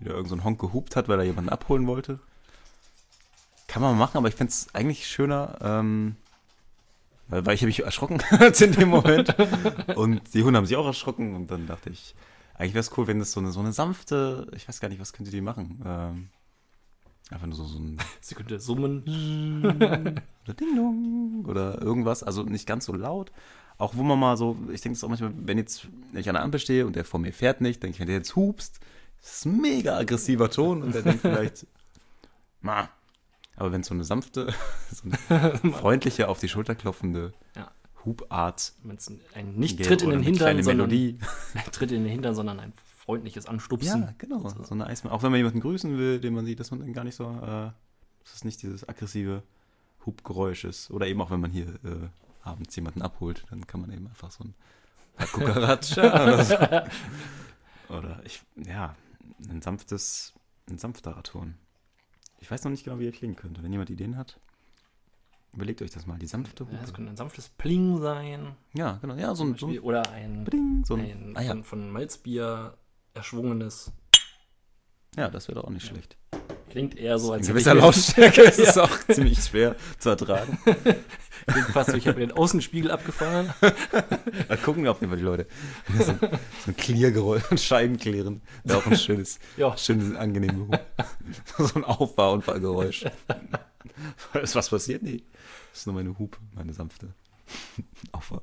[0.00, 2.18] wieder irgend so Honk gehupt hat, weil er jemanden abholen wollte.
[3.66, 6.16] Kann man machen, aber ich finde es eigentlich schöner, ähm,
[7.28, 8.20] weil, ich habe mich erschrocken
[8.60, 9.36] in dem Moment.
[9.94, 12.16] Und die Hunde haben sich auch erschrocken und dann dachte ich,
[12.54, 15.00] eigentlich wäre es cool, wenn das so eine, so eine sanfte, ich weiß gar nicht,
[15.00, 15.80] was könnte die machen?
[15.86, 16.28] Ähm,
[17.30, 19.04] einfach nur so, so ein Sie könnte summen.
[20.44, 23.30] oder Ding Dong oder irgendwas, also nicht ganz so laut.
[23.78, 26.34] Auch wo man mal so, ich denke es auch manchmal, wenn jetzt wenn ich an
[26.34, 28.80] der Ampel stehe und der vor mir fährt nicht, denke ich, wenn der jetzt hupst,
[29.20, 31.66] das ist ein mega aggressiver Ton und der denkt vielleicht,
[32.60, 32.88] ma.
[33.56, 34.54] Aber wenn es so eine sanfte,
[34.90, 37.70] so eine freundliche, auf die Schulter klopfende Ja.
[38.04, 41.18] Hubart Wenn es ein nicht gäbe Tritt in den Hintern, sondern Melodie.
[41.72, 44.02] Tritt in den Hintern, sondern ein freundliches Anstupsen.
[44.02, 44.48] Ja, genau.
[44.48, 45.12] So eine Eismann.
[45.12, 47.24] Auch wenn man jemanden grüßen will, den man sieht, dass man dann gar nicht so,
[47.24, 47.70] äh,
[48.22, 49.42] dass es nicht dieses aggressive
[50.06, 50.90] Hubgeräusch ist.
[50.90, 52.08] Oder eben auch wenn man hier äh,
[52.42, 54.54] abends jemanden abholt, dann kann man eben einfach so ein
[55.32, 56.54] Kukaracha oder so.
[57.94, 58.94] Oder ich, ja,
[59.48, 60.34] ein sanftes,
[60.68, 61.54] ein sanfterer Ton.
[62.38, 63.62] Ich weiß noch nicht genau, wie er klingen könnte.
[63.62, 64.40] Wenn jemand Ideen hat,
[65.52, 66.18] überlegt euch das mal.
[66.18, 66.92] Die sanfte Ja, es Hupe.
[66.94, 68.56] könnte ein sanftes Pling sein.
[68.72, 69.14] Ja, genau.
[69.14, 71.50] Ja, so ein, so ein Oder ein, Bling, so ein, ein ah, ja.
[71.50, 72.76] von, von Malzbier
[73.14, 73.92] erschwungenes.
[75.16, 76.16] ja, das wäre doch auch nicht schlecht.
[76.70, 80.58] Klingt eher so, als In gewisser Lautstärke ist es auch ziemlich schwer zu ertragen.
[81.46, 83.52] Klingt fast so, ich habe mir den Außenspiegel abgefahren.
[84.48, 85.46] Da gucken auf jeden Fall die Leute.
[85.98, 86.12] So, so
[86.68, 88.40] ein Klirrgeräusch, ein Scheibenklirren.
[88.64, 89.76] Wäre auch ein schönes, Ja.
[89.76, 90.78] schönes, angenehmes.
[91.58, 93.04] So ein Auffahrunfallgeräusch.
[94.42, 95.02] Ist was passiert?
[95.02, 95.22] Nee.
[95.72, 97.08] Das ist nur meine Hupe, meine sanfte
[98.12, 98.42] Auffahr.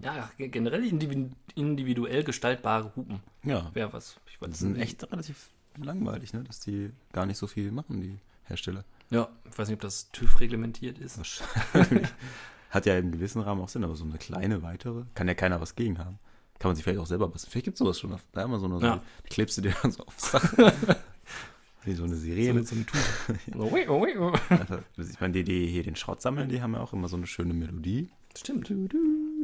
[0.00, 3.20] Ja, ge- generell individu individuell gestaltbare Hupen.
[3.42, 3.70] Ja.
[3.74, 4.16] Wäre was.
[4.30, 5.48] Ich weiß Die sind echt relativ
[5.84, 6.44] langweilig, ne?
[6.44, 8.84] Dass die gar nicht so viel machen, die Hersteller.
[9.10, 11.18] Ja, ich weiß nicht, ob das TÜV reglementiert ist.
[11.18, 12.08] Wahrscheinlich.
[12.70, 15.60] Hat ja im gewissen Rahmen auch Sinn, aber so eine kleine weitere, kann ja keiner
[15.60, 16.18] was gegen haben.
[16.58, 17.50] Kann man sich vielleicht auch selber basteln.
[17.52, 18.86] Vielleicht gibt es sowas schon auf Amazon oder so.
[18.86, 19.02] Ja.
[19.24, 20.52] Die klebst du dir dann so aufs Dach.
[21.84, 22.54] Wie so eine So Sirene.
[22.54, 22.98] mit so einem Tuch.
[24.96, 27.16] So, Ich meine, die, die hier den Schrott sammeln, die haben ja auch immer so
[27.16, 28.10] eine schöne Melodie.
[28.36, 28.68] Stimmt.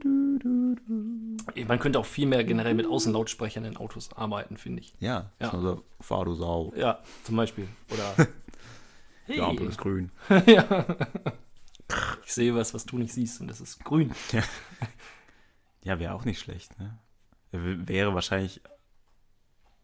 [0.05, 4.95] Man könnte auch viel mehr generell mit Außenlautsprechern in Autos arbeiten, finde ich.
[4.99, 5.51] Ja, Ja.
[5.51, 6.73] Also, fahr du Sau.
[6.77, 7.69] Ja, zum Beispiel.
[7.91, 8.29] Oder.
[9.29, 10.11] Die Ampel ist grün.
[10.47, 10.85] ja.
[12.25, 14.13] Ich sehe was, was du nicht siehst, und das ist grün.
[15.83, 16.99] Ja, wäre auch nicht schlecht, ne?
[17.51, 18.61] Wäre wahrscheinlich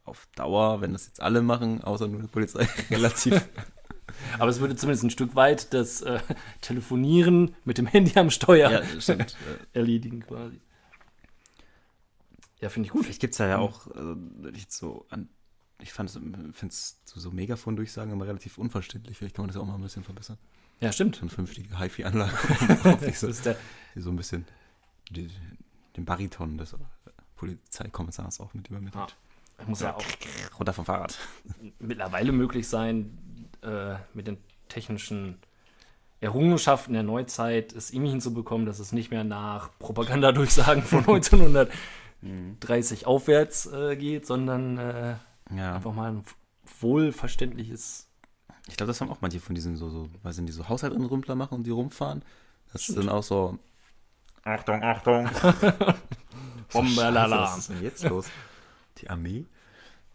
[0.05, 3.49] auf Dauer, wenn das jetzt alle machen, außer nur die Polizei, relativ.
[4.39, 6.21] Aber es würde zumindest ein Stück weit das äh,
[6.61, 9.37] Telefonieren mit dem Handy am Steuer ja, stimmt.
[9.73, 10.61] erledigen quasi.
[12.61, 13.05] Ja, finde ich gut.
[13.05, 15.29] Vielleicht gibt es ja auch also, nicht so an.
[15.83, 19.17] Ich fand es, finde es so, so Megafon-Durchsagen immer relativ unverständlich.
[19.17, 20.37] Vielleicht kann man das auch mal ein bisschen verbessern.
[20.81, 21.17] Ja, stimmt.
[21.17, 22.33] So eine vernünftige HiFi-Anlage,
[23.95, 24.47] die so ein bisschen
[25.11, 25.29] die,
[25.97, 26.77] den Bariton des äh,
[27.37, 29.17] Polizeikommissars auch mit übermittelt.
[29.59, 29.65] Ah.
[29.67, 30.05] muss ja auch
[30.59, 31.19] Runter vom Fahrrad.
[31.79, 33.19] mittlerweile möglich sein,
[33.63, 35.39] äh, mit den technischen
[36.21, 40.99] Errungenschaften der Neuzeit es irgendwie hinzubekommen, dass es nicht mehr nach Propagandadurchsagen von
[42.23, 45.15] 1930 aufwärts äh, geht, sondern äh,
[45.55, 45.75] Ja.
[45.77, 46.25] einfach mal ein
[46.81, 48.07] wohlverständliches.
[48.69, 51.35] Ich glaube, das haben auch manche von diesen so, so weiß nicht, die so Haushaltrümpler
[51.35, 52.23] machen und die rumfahren.
[52.73, 52.99] Das ist Stimmt.
[52.99, 53.59] dann auch so.
[54.45, 55.29] Achtung, Achtung.
[56.73, 57.43] Bombalala.
[57.45, 58.29] Was ist denn jetzt los?
[58.99, 59.47] Die Armee?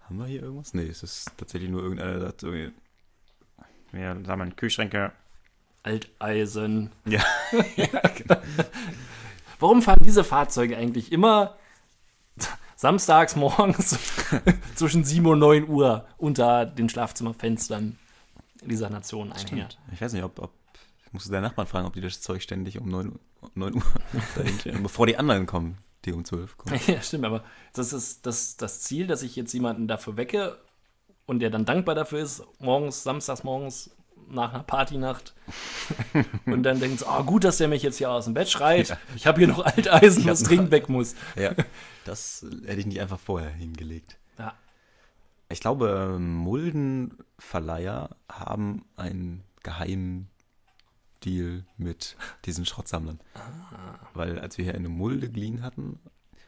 [0.01, 0.73] Haben wir hier irgendwas?
[0.73, 2.71] Nee, es ist tatsächlich nur irgendeiner, der sagt irgendwie.
[3.95, 5.11] Wir sammeln Kühlschränke.
[5.83, 6.91] Alteisen.
[7.05, 7.21] Ja.
[7.75, 8.37] ja, genau.
[9.59, 11.55] Warum fahren diese Fahrzeuge eigentlich immer
[12.75, 13.97] samstags morgens
[14.75, 17.97] zwischen 7 und 9 Uhr unter den Schlafzimmerfenstern
[18.61, 19.31] dieser Nation?
[19.37, 19.77] Stimmt.
[19.93, 20.51] Ich weiß nicht, ob, ob
[21.05, 23.75] ich musste deinen Nachbarn fragen, ob die das Zeug ständig um 9, Uhr- um 9
[23.75, 23.83] Uhr
[24.35, 26.79] dahin stellen, bevor die anderen kommen, die um 12 kommen.
[26.87, 30.57] Ja, stimmt, aber das ist das, das Ziel, dass ich jetzt jemanden dafür wecke
[31.25, 33.91] und der dann dankbar dafür ist, morgens, samstags morgens
[34.27, 35.35] nach einer Partynacht
[36.45, 38.89] und dann denkt oh, gut, dass der mich jetzt hier aus dem Bett schreit.
[38.89, 38.97] Ja.
[39.15, 41.15] Ich habe hier noch Alteisen, was dringend weg muss.
[41.35, 41.53] Ja,
[42.05, 44.17] das hätte ich nicht einfach vorher hingelegt.
[44.39, 44.53] Ja.
[45.49, 50.29] Ich glaube, Muldenverleiher haben einen geheimen
[51.23, 53.19] Deal mit diesen Schrottsammlern.
[53.33, 53.99] Ah.
[54.13, 55.99] Weil als wir hier eine Mulde geliehen hatten,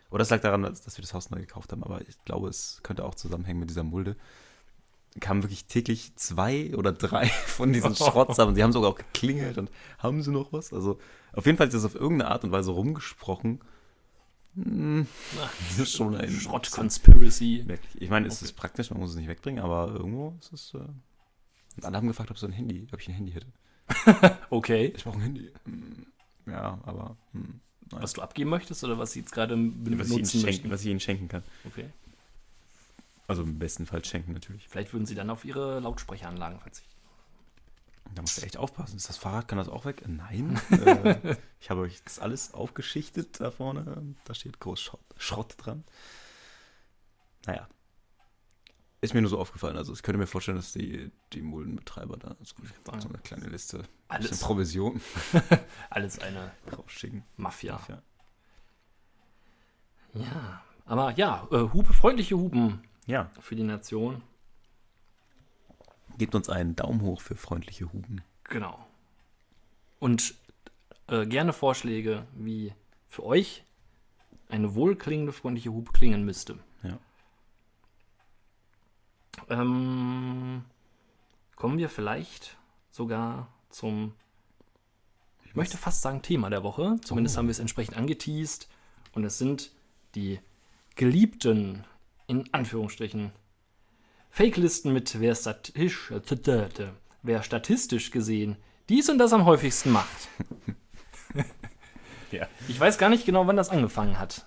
[0.09, 2.79] oder es lag daran, dass wir das Haus neu gekauft haben, aber ich glaube, es
[2.83, 4.15] könnte auch zusammenhängen mit dieser Mulde
[5.19, 8.55] kamen wirklich täglich zwei oder drei von diesen Schrottsammlern.
[8.55, 10.73] Die haben sogar auch geklingelt und haben sie noch was?
[10.73, 10.99] Also
[11.33, 13.59] auf jeden Fall ist das auf irgendeine Art und Weise rumgesprochen.
[14.55, 15.07] Hm,
[15.69, 17.65] das ist schon ein Schrott-Conspiracy.
[17.95, 20.73] Ich meine, es ist praktisch, man muss es nicht wegbringen, aber irgendwo ist es.
[20.73, 20.79] Äh
[21.77, 23.47] und alle haben gefragt, ob so ein Handy, ob ich ein Handy hätte.
[24.49, 24.93] okay.
[24.95, 25.51] Ich brauche ein Handy.
[25.65, 26.07] Hm,
[26.47, 27.17] ja, aber.
[27.33, 27.59] Hm,
[27.91, 30.87] was du abgeben möchtest oder was sie jetzt gerade benutzen was ich, schenken, was ich
[30.87, 31.43] ihnen schenken kann.
[31.65, 31.85] Okay.
[33.27, 34.67] Also im besten Fall schenken natürlich.
[34.69, 36.95] Vielleicht würden sie dann auf ihre Lautsprecheranlagen verzichten.
[38.15, 38.95] Da musst du echt aufpassen.
[38.95, 40.03] Ist das Fahrrad, kann das auch weg?
[40.07, 40.59] Nein.
[40.71, 44.15] äh, ich habe euch das alles aufgeschichtet da vorne.
[44.23, 45.83] Da steht groß Schrott, Schrott dran.
[47.45, 47.67] Naja.
[49.01, 49.77] Ist mir nur so aufgefallen.
[49.77, 52.55] Also ich könnte mir vorstellen, dass die, die Muldenbetreiber da so,
[52.99, 55.01] so eine kleine Liste, alles Provision.
[55.89, 57.23] alles eine rausschicken.
[57.35, 57.73] Mafia.
[57.73, 58.01] Mafia.
[60.13, 63.31] Ja, aber ja, äh, Hupe, freundliche Hupen ja.
[63.39, 64.21] Für die Nation.
[66.17, 68.21] Gebt uns einen Daumen hoch für freundliche Huben.
[68.43, 68.85] Genau.
[69.99, 70.35] Und
[71.07, 72.73] äh, gerne Vorschläge, wie
[73.07, 73.63] für euch
[74.49, 76.59] eine wohlklingende, freundliche Hube klingen müsste.
[76.83, 76.99] Ja.
[79.49, 80.63] Ähm,
[81.55, 82.57] kommen wir vielleicht
[82.91, 84.13] sogar zum,
[85.45, 86.99] ich möchte fast sagen, Thema der Woche.
[87.03, 87.39] Zumindest oh.
[87.39, 88.67] haben wir es entsprechend angeteased.
[89.13, 89.71] Und es sind
[90.15, 90.39] die
[90.95, 91.83] geliebten
[92.27, 93.31] in Anführungsstrichen
[94.29, 96.11] Fake-Listen mit wer statistisch,
[97.23, 98.57] wer statistisch gesehen
[98.89, 100.29] dies und das am häufigsten macht.
[102.31, 102.47] ja.
[102.67, 104.45] Ich weiß gar nicht genau, wann das angefangen hat.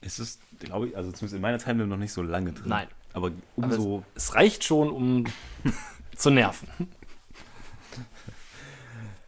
[0.00, 2.68] Es ist, glaube ich, also zumindest in meiner Timeline noch nicht so lange drin.
[2.68, 2.88] Nein.
[3.12, 3.96] Aber umso.
[3.98, 5.24] Aber es, es, reicht schon, um
[6.16, 6.68] zu nerven.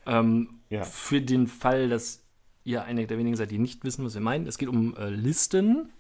[0.07, 0.85] ähm, ja.
[0.85, 2.23] Für den Fall, dass
[2.65, 4.47] ihr eine der wenigen seid, die nicht wissen, was wir meinen.
[4.47, 5.93] Es geht um äh, Listen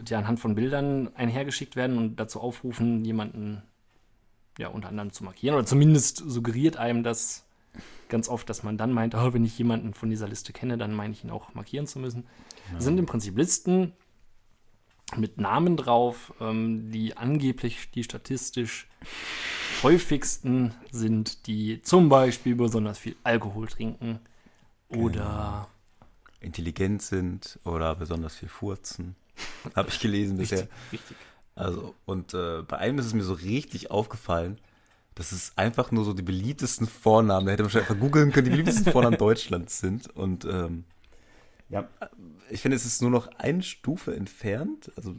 [0.00, 3.62] die anhand von Bildern einhergeschickt werden und dazu aufrufen, jemanden
[4.58, 5.56] ja unter anderem zu markieren.
[5.56, 7.44] Oder zumindest suggeriert einem das
[8.08, 10.94] ganz oft, dass man dann meint, oh, wenn ich jemanden von dieser Liste kenne, dann
[10.94, 12.22] meine ich ihn auch markieren zu müssen.
[12.22, 12.76] Genau.
[12.76, 13.92] Das sind im Prinzip Listen
[15.16, 18.88] mit Namen drauf, ähm, die angeblich die statistisch
[19.82, 24.18] häufigsten sind, die zum Beispiel besonders viel Alkohol trinken
[24.88, 25.66] oder genau.
[26.40, 29.16] intelligent sind oder besonders viel furzen.
[29.74, 30.68] Habe ich gelesen bisher.
[30.92, 31.16] Richtig, richtig.
[31.54, 34.58] Also, und äh, bei einem ist es mir so richtig aufgefallen,
[35.16, 38.44] dass es einfach nur so die beliebtesten Vornamen, da hätte man schon einfach googeln können,
[38.44, 40.14] die beliebtesten Vornamen Deutschlands sind.
[40.14, 40.84] Und ähm,
[41.68, 41.88] ja,
[42.48, 45.14] ich finde, es ist nur noch eine Stufe entfernt, also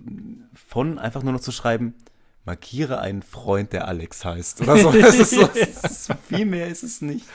[0.53, 1.95] von einfach nur noch zu schreiben,
[2.45, 4.61] markiere einen Freund, der Alex heißt.
[4.61, 4.91] Oder so.
[4.99, 7.25] Das ist so, das ist, viel mehr ist es nicht.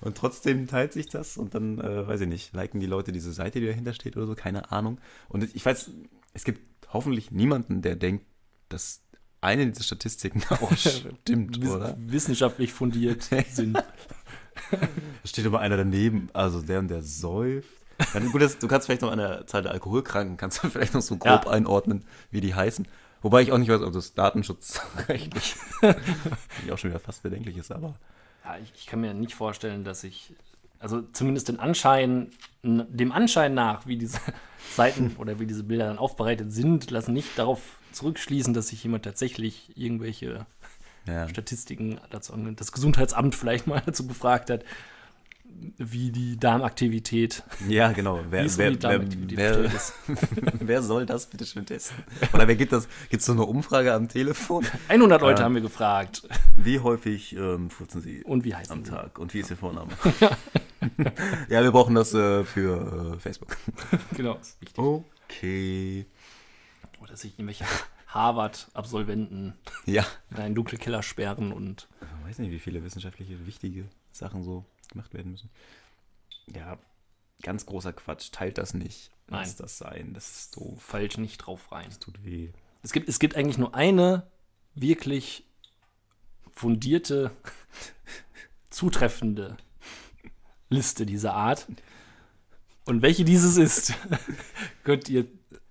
[0.00, 3.32] Und trotzdem teilt sich das und dann, äh, weiß ich nicht, liken die Leute diese
[3.32, 4.98] Seite, die dahinter steht oder so, keine Ahnung.
[5.28, 5.90] Und ich weiß,
[6.32, 6.60] es gibt
[6.92, 8.24] hoffentlich niemanden, der denkt,
[8.68, 9.02] dass
[9.40, 11.96] eine dieser Statistiken auch stimmt, Wiss oder?
[11.98, 13.74] Wissenschaftlich fundiert sind.
[13.74, 14.78] da
[15.24, 17.68] steht immer einer daneben, also der und der säuft.
[18.14, 20.94] Dann, gut, das, du kannst vielleicht noch an der Zahl der Alkoholkranken, kannst du vielleicht
[20.94, 21.50] noch so grob ja.
[21.50, 22.86] einordnen, wie die heißen.
[23.22, 25.56] Wobei ich auch nicht weiß, ob das datenschutzrechtlich
[26.70, 27.94] auch schon wieder fast bedenklich ist, aber.
[28.44, 30.34] Ja, ich, ich kann mir nicht vorstellen, dass ich
[30.80, 32.30] also zumindest den Anschein,
[32.62, 34.18] dem Anschein nach, wie diese
[34.74, 39.04] Seiten oder wie diese Bilder dann aufbereitet sind, lassen nicht darauf zurückschließen, dass sich jemand
[39.04, 40.46] tatsächlich irgendwelche
[41.06, 41.28] ja.
[41.28, 44.64] Statistiken dazu das Gesundheitsamt vielleicht mal dazu befragt hat,
[45.78, 47.42] wie die Darmaktivität.
[47.68, 48.20] Ja, genau.
[48.30, 49.70] Wer, wer, wer, wer,
[50.60, 52.04] wer, soll das bitte schön testen?
[52.32, 52.88] Oder wer gibt das?
[53.08, 54.66] Gibt es so eine Umfrage am Telefon?
[54.88, 56.28] 100 Leute äh, haben wir gefragt.
[56.56, 58.90] Wie häufig ähm, furzen Sie Und wie heißen am Sie?
[58.90, 59.18] Tag?
[59.18, 59.90] Und wie ist Ihr Vorname?
[61.48, 63.56] ja, wir brauchen das äh, für äh, Facebook.
[64.16, 64.78] genau, ist wichtig.
[64.78, 66.06] Okay.
[67.00, 67.64] Oder sich irgendwelche
[68.08, 69.54] Harvard-Absolventen
[69.86, 70.04] ja.
[70.30, 71.88] in einen dunklen Keller sperren und.
[72.00, 75.50] Ich weiß nicht, wie viele wissenschaftliche, wichtige Sachen so gemacht werden müssen.
[76.54, 76.78] Ja,
[77.42, 78.30] ganz großer Quatsch.
[78.32, 79.10] Teilt das nicht.
[79.28, 79.40] Nein.
[79.40, 80.12] Lass das sein.
[80.14, 80.76] Das ist so.
[80.78, 81.86] Falsch nicht drauf rein.
[81.86, 82.50] Das tut weh.
[82.82, 84.26] Es gibt, es gibt eigentlich nur eine
[84.74, 85.44] wirklich
[86.50, 87.30] fundierte,
[88.70, 89.56] zutreffende
[90.68, 91.66] Liste dieser Art.
[92.86, 93.94] Und welche dieses ist,
[94.84, 95.26] könnt ihr,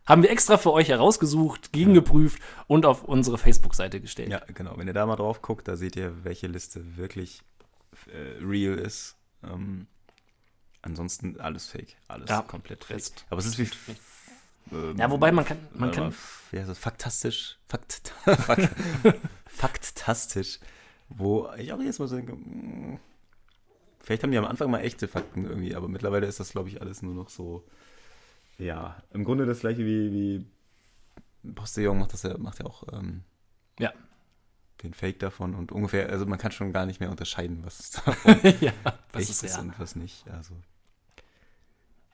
[0.05, 4.29] haben wir extra für euch herausgesucht, gegengeprüft und auf unsere Facebook-Seite gestellt.
[4.29, 4.77] Ja, genau.
[4.77, 7.41] Wenn ihr da mal drauf guckt, da seht ihr, welche Liste wirklich
[8.07, 9.15] äh, real ist.
[9.43, 9.87] Ähm,
[10.81, 11.95] ansonsten alles fake.
[12.07, 12.97] Alles Ja, komplett fake.
[12.97, 13.69] Rest- Aber es ist wie.
[14.75, 16.13] ähm, Ja, wobei man kann, man kann,
[16.51, 16.77] heißt das?
[16.77, 17.57] Faktastisch.
[17.65, 18.69] Fakt, Fakt,
[19.47, 20.59] faktastisch.
[21.09, 22.99] Wo ich auch jetzt mal so denke, mm,
[24.01, 26.81] vielleicht haben die am Anfang mal echte Fakten irgendwie, aber mittlerweile ist das, glaube ich,
[26.81, 27.65] alles nur noch so.
[28.57, 30.45] Ja, im Grunde das gleiche wie,
[31.43, 33.23] wie Postillon macht das ja, macht ja auch ähm,
[33.79, 33.91] Ja.
[34.83, 38.39] Den Fake davon und ungefähr, also man kann schon gar nicht mehr unterscheiden, was davon
[38.61, 38.71] ja,
[39.11, 39.61] was echt ist ist ja.
[39.61, 40.27] und was nicht.
[40.29, 40.55] Also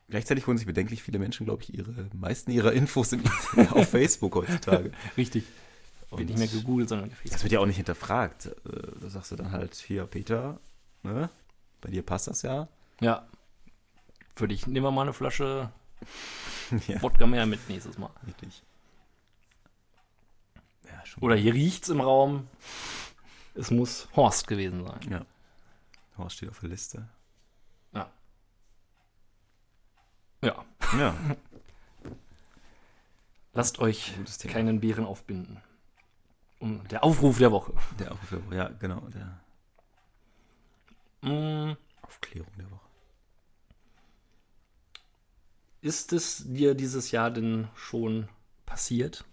[0.10, 3.22] gleichzeitig holen sich bedenklich viele Menschen, glaube ich, ihre meisten ihrer Infos im,
[3.72, 4.92] auf Facebook heutzutage.
[5.18, 5.46] Richtig.
[6.12, 7.44] Und Wird nicht mehr gegoogelt, sondern das gefaced.
[7.44, 8.46] wird ja auch nicht hinterfragt.
[8.46, 8.52] Äh,
[9.02, 10.60] Da sagst du dann halt, hier, Peter,
[11.04, 11.30] ne?
[11.82, 12.68] Bei dir passt das ja.
[13.02, 13.28] Ja.
[14.36, 15.72] Für dich nehmen wir mal eine Flasche
[16.88, 18.12] ja, Wodka mehr mit nächstes Mal.
[18.24, 18.64] wirklich.
[21.06, 21.24] Ja, schon.
[21.24, 22.48] Oder hier riecht's im Raum.
[23.54, 25.00] Es muss Horst gewesen sein.
[25.10, 25.26] Ja.
[26.18, 27.08] Horst steht auf der Liste.
[30.42, 30.64] Ja.
[30.98, 31.16] Ja,
[33.54, 34.14] Lasst euch
[34.48, 35.62] keinen Bären aufbinden.
[36.60, 37.74] Und der Aufruf der Woche.
[38.00, 39.40] Der Aufruf, ja, genau, der
[41.22, 42.88] Mm, Aufklärung der Woche.
[45.82, 48.30] Ist es dir dieses Jahr denn schon
[48.68, 49.26] passiert?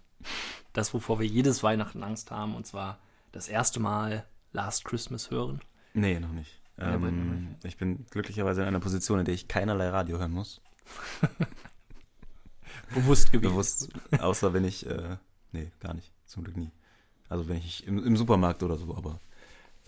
[0.73, 2.99] Das, wovor wir jedes Weihnachten Angst haben, und zwar
[3.31, 5.61] das erste Mal Last Christmas hören.
[5.93, 6.59] Nee, noch nicht.
[6.77, 10.61] Ja, Ähm, ich bin glücklicherweise in einer Position, in der ich keinerlei Radio hören muss.
[12.93, 13.51] Bewusst gewesen.
[13.51, 13.89] Bewusst.
[14.19, 15.17] Außer wenn ich, äh,
[15.51, 16.11] nee, gar nicht.
[16.25, 16.71] Zum Glück nie.
[17.29, 19.19] Also wenn ich im, im Supermarkt oder so, aber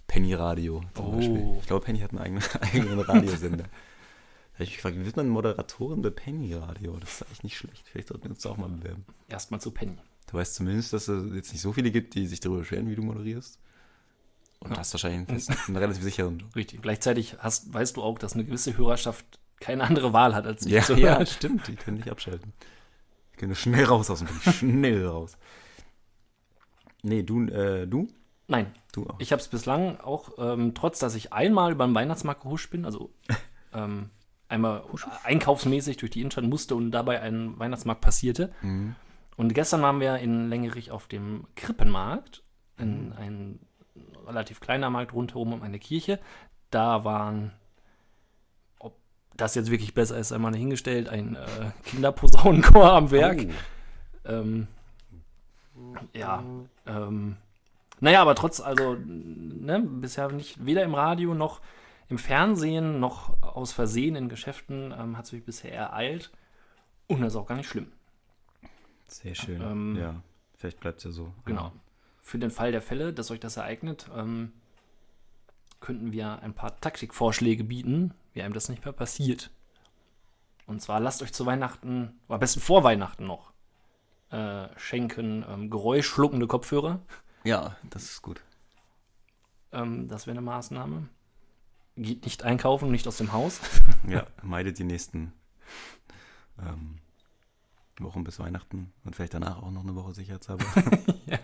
[0.07, 1.11] Penny Radio zum Oh.
[1.11, 1.57] Beispiel.
[1.59, 3.63] Ich glaube, Penny hat einen eigenen, eigenen Radiosender.
[3.65, 6.97] Da habe ich mich gefragt, wie wird man Moderatorin bei Penny Radio?
[6.97, 7.87] Das ist eigentlich nicht schlecht.
[7.87, 9.05] Vielleicht sollten wir uns da auch mal bewerben.
[9.27, 9.97] Erstmal zu Penny.
[10.27, 12.95] Du weißt zumindest, dass es jetzt nicht so viele gibt, die sich darüber beschweren, wie
[12.95, 13.59] du moderierst.
[14.59, 14.77] Und Ja.
[14.77, 16.55] hast wahrscheinlich einen, festen, einen relativ sicheren Job.
[16.55, 16.81] Richtig.
[16.81, 20.71] Gleichzeitig hast, weißt du auch, dass eine gewisse Hörerschaft keine andere Wahl hat, als dich
[20.73, 21.27] Ja, zu ja, hören.
[21.27, 21.67] stimmt.
[21.67, 22.53] Die können nicht abschalten.
[23.33, 24.27] Die können schnell raus aus dem.
[24.53, 25.37] Schnell raus.
[27.03, 28.07] Nee, du, äh, du?
[28.47, 29.19] Nein, Du auch.
[29.19, 32.85] ich habe es bislang auch, ähm, trotz dass ich einmal über den Weihnachtsmarkt gehuscht bin,
[32.85, 33.11] also
[33.73, 34.09] ähm,
[34.47, 34.83] einmal
[35.23, 38.53] einkaufsmäßig durch die Innenstadt musste und dabei ein Weihnachtsmarkt passierte.
[38.61, 38.95] Mhm.
[39.37, 42.43] Und gestern waren wir in Längerich auf dem Krippenmarkt,
[42.77, 43.59] in ein
[44.25, 46.19] relativ kleiner Markt rundherum um eine Kirche.
[46.69, 47.51] Da waren,
[48.79, 48.95] ob
[49.35, 53.47] das jetzt wirklich besser ist, einmal dahingestellt, ein äh, Kinderposaunenchor am Werk.
[54.25, 54.29] Oh.
[54.29, 54.67] Ähm,
[56.13, 56.43] ja,
[56.87, 57.37] ähm,
[57.99, 61.61] naja, aber trotz, also, ne, bisher nicht, weder im Radio noch
[62.07, 66.31] im Fernsehen noch aus Versehen in Geschäften ähm, hat es mich bisher ereilt.
[67.07, 67.91] Und das ist auch gar nicht schlimm.
[69.07, 69.61] Sehr schön.
[69.61, 70.21] Ähm, ja,
[70.55, 71.33] vielleicht bleibt es ja so.
[71.45, 71.71] Genau.
[72.21, 74.53] Für den Fall der Fälle, dass euch das ereignet, ähm,
[75.79, 79.51] könnten wir ein paar Taktikvorschläge bieten, wie einem das nicht mehr passiert.
[80.65, 83.53] Und zwar lasst euch zu Weihnachten, oder am besten vor Weihnachten noch,
[84.31, 87.01] äh, schenken ähm, geräuschschluckende Kopfhörer.
[87.43, 88.41] Ja, das ist gut.
[89.71, 91.07] Ähm, das wäre eine Maßnahme.
[91.95, 93.61] Geht nicht einkaufen, nicht aus dem Haus.
[94.07, 95.33] Ja, meidet die nächsten
[96.59, 96.97] ähm,
[97.99, 100.65] Wochen bis Weihnachten und vielleicht danach auch noch eine Woche sicherheitshalber.
[101.27, 101.39] Ja.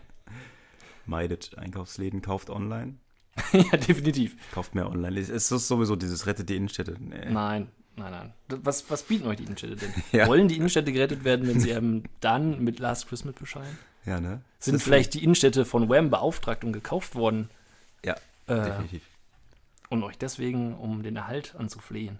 [1.05, 2.95] Meidet Einkaufsläden, kauft online,
[3.53, 4.35] ja, definitiv.
[4.53, 5.19] kauft mehr online.
[5.19, 6.95] Es ist sowieso dieses rettet die Innenstädte.
[6.99, 7.29] Nee.
[7.31, 8.33] Nein, nein, nein.
[8.63, 9.93] Was, was bieten euch die Innenstädte denn?
[10.11, 10.27] Ja.
[10.27, 13.77] Wollen die Innenstädte gerettet werden, wenn sie einem dann mit Last Christmas bescheiden?
[14.05, 14.41] Ja, ne?
[14.59, 17.49] Sind vielleicht die Innenstädte von Wham beauftragt und gekauft worden?
[18.05, 18.15] Ja,
[18.47, 19.03] Äh, definitiv.
[19.89, 22.19] und euch deswegen um den Erhalt anzuflehen.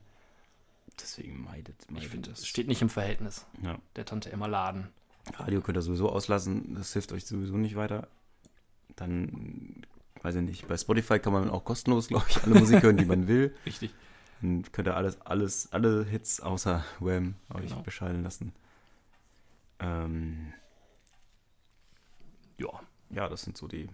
[1.00, 3.80] Deswegen meidet, Ich meidet finde, das steht nicht im Verhältnis Ja.
[3.96, 4.90] der Tante Emma Laden.
[5.36, 8.08] Radio könnt ihr sowieso auslassen, das hilft euch sowieso nicht weiter.
[8.96, 9.86] Dann,
[10.22, 13.06] weiß ich nicht, bei Spotify kann man auch kostenlos, glaube ich, alle Musik hören, die
[13.06, 13.56] man will.
[13.66, 13.94] Richtig.
[14.42, 17.82] Dann könnt ihr alles, alles, alle Hits außer Wham euch Genau.
[17.84, 18.54] bescheiden lassen.
[19.80, 20.54] Ähm,
[22.58, 22.70] Ja,
[23.10, 23.88] ja, das sind so die.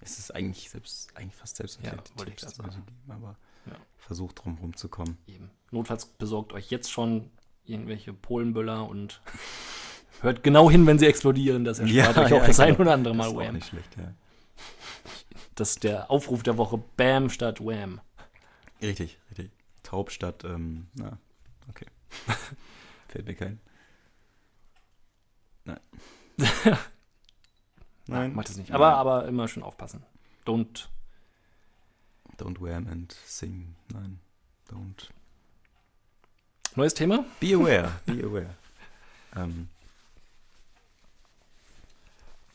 [0.00, 2.70] Es ist eigentlich selbst, eigentlich fast selbsterklärend, Ja, wollte ich so sagen.
[2.70, 3.36] geben, aber
[3.66, 3.76] Ja.
[3.98, 5.16] versucht drum rumzukommen.
[5.26, 5.50] eben.
[5.74, 7.30] Notfalls besorgt euch jetzt schon
[7.64, 9.20] irgendwelche Polenböller und
[10.20, 11.64] hört genau hin, wenn sie explodieren.
[11.64, 13.54] Das erspart euch auch das ein oder andere Mal das ist auch Wham.
[13.54, 14.14] nicht schlecht, ja.
[15.56, 16.82] Das ist der Aufruf der Woche.
[16.96, 18.00] Bam statt Wham.
[18.80, 19.50] Richtig, richtig.
[19.82, 21.18] Taub statt, ähm, na,
[21.68, 21.86] okay.
[23.08, 23.60] Fällt mir kein.
[25.64, 25.80] Nein.
[28.06, 28.34] Nein.
[28.34, 28.72] Macht es nicht.
[28.72, 30.04] Aber, aber immer schön aufpassen.
[30.46, 30.88] Don't.
[32.38, 33.76] Don't wham and sing.
[33.92, 34.20] Nein.
[34.68, 35.10] Don't.
[36.76, 37.24] Neues Thema?
[37.40, 37.92] Be aware.
[38.06, 38.54] Be aware.
[39.36, 39.68] ähm,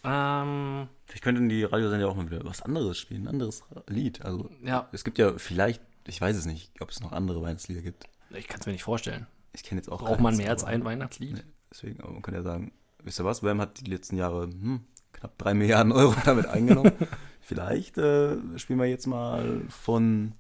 [0.02, 4.24] Ähm, vielleicht könnten die Radiosender auch mal wieder was anderes spielen, ein anderes Lied.
[4.24, 7.82] Also ja, es gibt ja vielleicht ich weiß es nicht, ob es noch andere Weihnachtslieder
[7.82, 8.06] gibt.
[8.32, 9.28] Ich kann es mir nicht vorstellen.
[9.54, 11.34] Ich kenne jetzt auch Braucht man mehr als ein Weihnachtslied?
[11.34, 12.72] Nee, deswegen, aber man kann ja sagen,
[13.04, 14.82] wisst ihr was, Wham hat die letzten Jahre hm,
[15.14, 16.92] knapp drei Milliarden Euro damit eingenommen.
[17.42, 20.34] Vielleicht äh, spielen wir jetzt mal von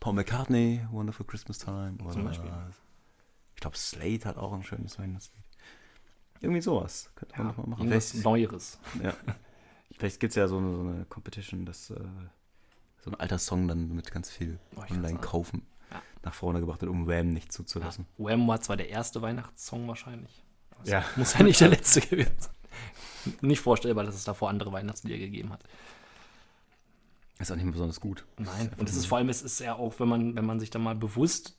[0.00, 1.96] Paul McCartney, Wonderful Christmas Time.
[2.02, 2.50] Oder Zum Beispiel.
[3.54, 5.44] Ich glaube, Slate hat auch ein schönes Weihnachtslied.
[6.40, 7.10] Irgendwie sowas.
[7.14, 7.80] Könnte man Ja, doch mal machen.
[7.82, 8.78] irgendwas Vielleicht, Neueres.
[9.02, 9.12] ja.
[9.92, 12.00] Vielleicht gibt es ja so eine, so eine Competition, dass äh,
[13.02, 16.00] so ein alter Song dann mit ganz viel Oh, online kaufen Ja.
[16.22, 17.50] nach vorne gebracht wird, um Wham nicht Ja.
[17.50, 18.06] zuzulassen.
[18.16, 20.42] Wham war zwar der erste Weihnachtssong wahrscheinlich.
[20.82, 21.04] es Ja.
[21.16, 23.34] Muss ja nicht der letzte gewesen sein.
[23.42, 25.62] Nicht vorstellbar, dass es davor andere Weihnachtslieder gegeben hat.
[27.40, 28.26] Ist auch nicht mehr besonders gut.
[28.38, 28.70] Nein.
[28.76, 30.78] Und es ist vor allem, es ist ja auch, wenn man, wenn man sich da
[30.78, 31.56] mal bewusst,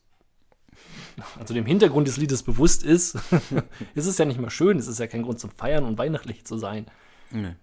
[1.40, 3.16] also dem Hintergrund des Liedes bewusst ist,
[3.96, 4.78] ist es ja nicht mehr schön.
[4.78, 6.86] Es ist ja kein Grund zum Feiern und weihnachtlich zu sein.
[7.32, 7.56] Nee.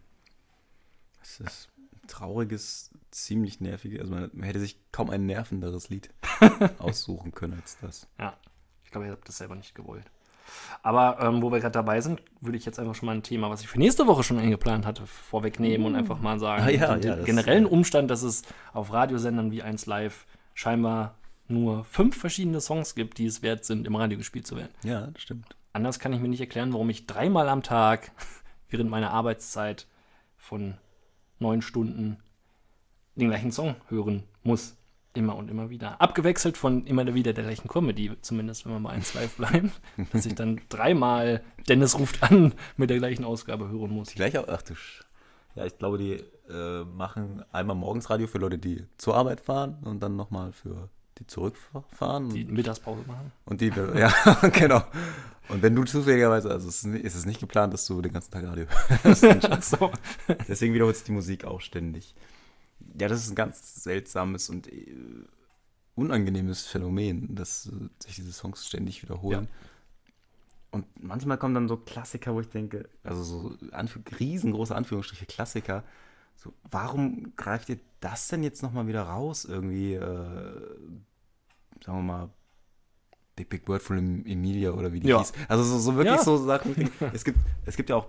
[1.22, 1.68] Es ist
[2.02, 4.00] ein trauriges, ziemlich nerviges.
[4.00, 6.10] Also man, man hätte sich kaum ein nervenderes Lied
[6.78, 8.08] aussuchen können als das.
[8.18, 8.36] Ja.
[8.84, 10.10] Ich glaube, ihr habt das selber nicht gewollt.
[10.82, 13.50] Aber ähm, wo wir gerade dabei sind, würde ich jetzt einfach schon mal ein Thema,
[13.50, 16.96] was ich für nächste Woche schon eingeplant hatte, vorwegnehmen und einfach mal sagen, Ah, ja,
[16.96, 18.42] den, ja, generellen Umstand, dass es
[18.72, 21.14] auf Radiosendern wie 1 Live scheinbar
[21.48, 24.72] nur fünf verschiedene Songs gibt, die es wert sind, im Radio gespielt zu werden.
[24.82, 25.56] Ja, das stimmt.
[25.72, 28.10] Anders kann ich mir nicht erklären, warum ich dreimal am Tag
[28.68, 29.86] während meiner Arbeitszeit
[30.36, 30.74] von
[31.38, 32.18] neun Stunden
[33.14, 34.76] den gleichen Song hören muss.
[35.14, 36.00] Immer und immer wieder.
[36.00, 39.80] Abgewechselt von immer wieder der gleichen Comedy, zumindest wenn man bei 1 Live bleibt.
[40.12, 44.08] dass ich dann dreimal Dennis ruft an mit der gleichen Ausgabe hören muss.
[44.08, 45.04] Die gleiche, ach du Sch
[45.54, 49.78] Ja, ich glaube, die äh, machen einmal morgens Radio für Leute, die zur Arbeit fahren
[49.84, 50.88] und dann nochmal für
[51.18, 52.30] die zurückfahren.
[52.30, 53.32] Die Mittagspause machen.
[53.44, 54.12] Und die, ja,
[54.52, 54.82] genau.
[55.48, 58.44] Und wenn du zufälligerweise, also es ist, es nicht geplant, dass du den ganzen Tag
[58.44, 58.66] Radio
[59.02, 59.24] hörst.
[59.62, 59.90] So.
[60.46, 62.14] Deswegen wiederholt sich die Musik auch ständig.
[63.00, 64.94] Ja, das ist ein ganz seltsames und äh,
[65.94, 69.48] unangenehmes Phänomen, dass äh, sich diese Songs ständig wiederholen.
[70.70, 75.82] Und manchmal kommen dann so Klassiker, wo ich denke, also so Anf riesengroße Anführungsstriche Klassiker.
[76.36, 79.44] So, warum greift ihr das denn jetzt nochmal wieder raus?
[79.44, 80.00] Irgendwie, äh,
[81.84, 82.30] sagen wir mal,
[83.34, 85.18] Big Big Bird von Em- Emilia oder wie die Ja.
[85.18, 85.32] hieß.
[85.48, 86.22] Also so, so wirklich Ja.
[86.22, 86.74] so Sachen.
[87.12, 88.08] Es gibt, es gibt ja auch,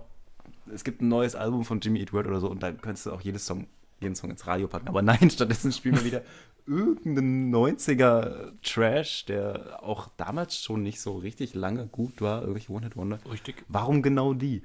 [0.72, 3.12] es gibt ein neues Album von Jimmy Eat World oder so und da könntest du
[3.12, 3.66] auch jedes Song,
[4.00, 4.88] jeden Song ins Radio packen.
[4.88, 6.22] Aber nein, stattdessen spielen wir wieder
[6.66, 13.18] irgendeinen 90er Trash, der auch damals schon nicht so richtig lange gut war, irgendwelche One-Hit-Wonder.
[13.30, 13.64] Richtig.
[13.68, 14.62] Warum genau die?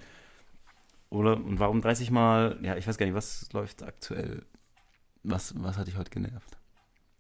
[1.10, 4.46] Oder und warum 30 Mal, ja, ich weiß gar nicht, was läuft aktuell?
[5.24, 6.58] Was, was hat dich heute genervt?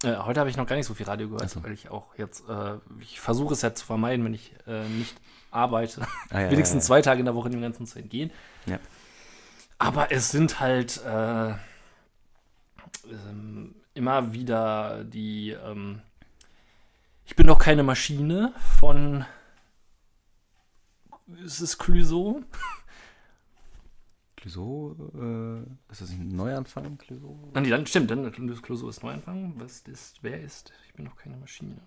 [0.04, 1.64] Äh, heute habe ich noch gar nicht so viel Radio gehört, so.
[1.64, 5.16] weil ich auch jetzt, äh, ich versuche es ja zu vermeiden, wenn ich äh, nicht
[5.52, 6.02] arbeite.
[6.30, 8.32] Ah, ja, wenigstens ja, zwei Tage in der Woche dem Ganzen zu entgehen.
[8.66, 8.80] Ja.
[9.78, 11.54] Aber es sind halt äh,
[13.12, 16.02] ähm, immer wieder die ähm,
[17.26, 19.26] Ich bin doch keine Maschine von
[21.44, 22.42] ist es Clouseau?
[24.36, 27.50] Clouseau, äh, ist das nicht ein Neuanfang, Clouseau?
[27.54, 28.32] Nein, dann stimmt, dann
[28.62, 29.54] Clouseau ist Neuanfang.
[29.58, 30.72] Was ist, wer ist?
[30.88, 31.78] Ich bin doch keine Maschine.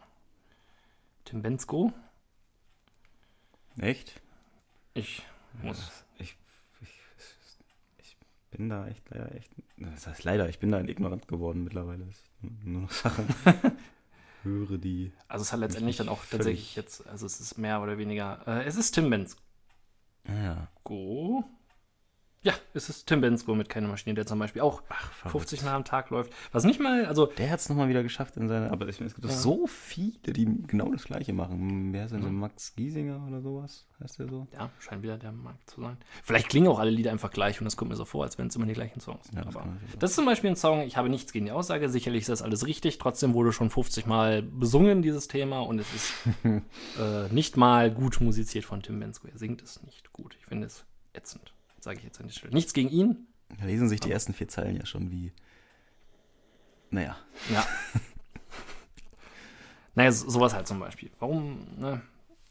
[1.24, 1.92] Tim Bensko?
[3.78, 4.20] Echt?
[4.94, 5.22] Ich
[5.62, 6.04] muss.
[8.51, 9.51] Bin da echt leider echt.
[9.76, 12.07] Das heißt leider, ich bin da ignorant geworden mittlerweile.
[12.07, 13.26] dass ich nur noch Sachen
[14.42, 15.12] höre, die.
[15.28, 18.64] Also es hat letztendlich dann auch tatsächlich jetzt, also es ist mehr oder weniger, äh,
[18.64, 19.42] es ist Tim Bensko.
[20.26, 20.68] Ja.
[22.49, 25.32] Ja, es ist Tim Bensko mit keine Maschine, der zum Beispiel auch Ach, verrückt.
[25.32, 26.32] 50 Mal am Tag läuft.
[26.53, 28.70] Was nicht mal, also Der hat es nochmal wieder geschafft in seiner.
[28.72, 29.32] Aber ich, es gibt Ja.
[29.32, 31.92] so viele, die genau das Gleiche machen.
[31.92, 33.86] Wer ist denn so Max Giesinger oder sowas?
[34.03, 34.46] Heißt der so?
[34.53, 35.96] ja, scheint wieder der Markt zu sein.
[36.22, 38.49] Vielleicht klingen auch alle Lieder einfach gleich und es kommt mir so vor, als wären
[38.49, 39.28] es immer die gleichen Songs.
[39.34, 39.55] Ja, das
[39.99, 42.42] das ist zum Beispiel ein Song, ich habe nichts gegen die Aussage, sicherlich ist das
[42.42, 46.12] alles richtig, trotzdem wurde schon 50 Mal besungen, dieses Thema, und es ist
[46.44, 49.28] äh, nicht mal gut musiziert von Tim Bensko.
[49.28, 50.36] Er singt es nicht gut.
[50.38, 52.54] Ich finde es ätzend, sage ich jetzt an die Stelle.
[52.54, 53.26] Nichts gegen ihn,
[53.58, 55.32] Da lesen sich die ersten vier Zeilen ja schon wie.
[56.90, 57.16] Naja.
[57.52, 57.66] Ja.
[59.94, 61.10] naja, so- sowas halt zum Beispiel.
[61.18, 62.00] Warum, ne?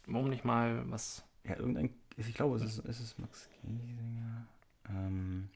[0.05, 1.23] Warum nicht mal was.
[1.43, 1.93] Ja, irgendein.
[2.17, 4.47] Ich glaube, es ist, es ist Max Giesinger.
[4.89, 5.49] Ähm,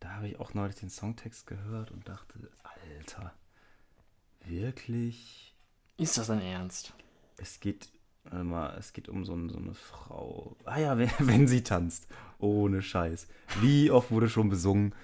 [0.00, 3.32] da habe ich auch neulich den Songtext gehört und dachte, Alter,
[4.44, 5.54] wirklich?
[5.96, 6.92] Ist das dein Ernst?
[7.38, 7.88] Es geht,
[8.30, 10.56] warte mal, es geht um so, so eine Frau.
[10.64, 12.06] Ah ja, wenn, wenn sie tanzt.
[12.38, 13.26] Ohne Scheiß.
[13.60, 14.94] Wie oft wurde schon besungen?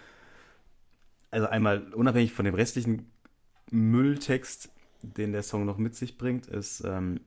[1.30, 3.10] Also einmal, unabhängig von dem restlichen
[3.70, 4.70] Mülltext,
[5.02, 7.20] den der Song noch mit sich bringt, ist, ähm,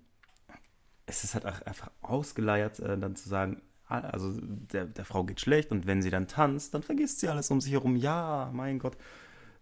[1.06, 5.42] es ist halt einfach ausgeleiert, äh, dann zu sagen, ah, also der, der Frau geht
[5.42, 7.96] schlecht und wenn sie dann tanzt, dann vergisst sie alles um sich herum.
[7.96, 8.98] Ja, mein Gott,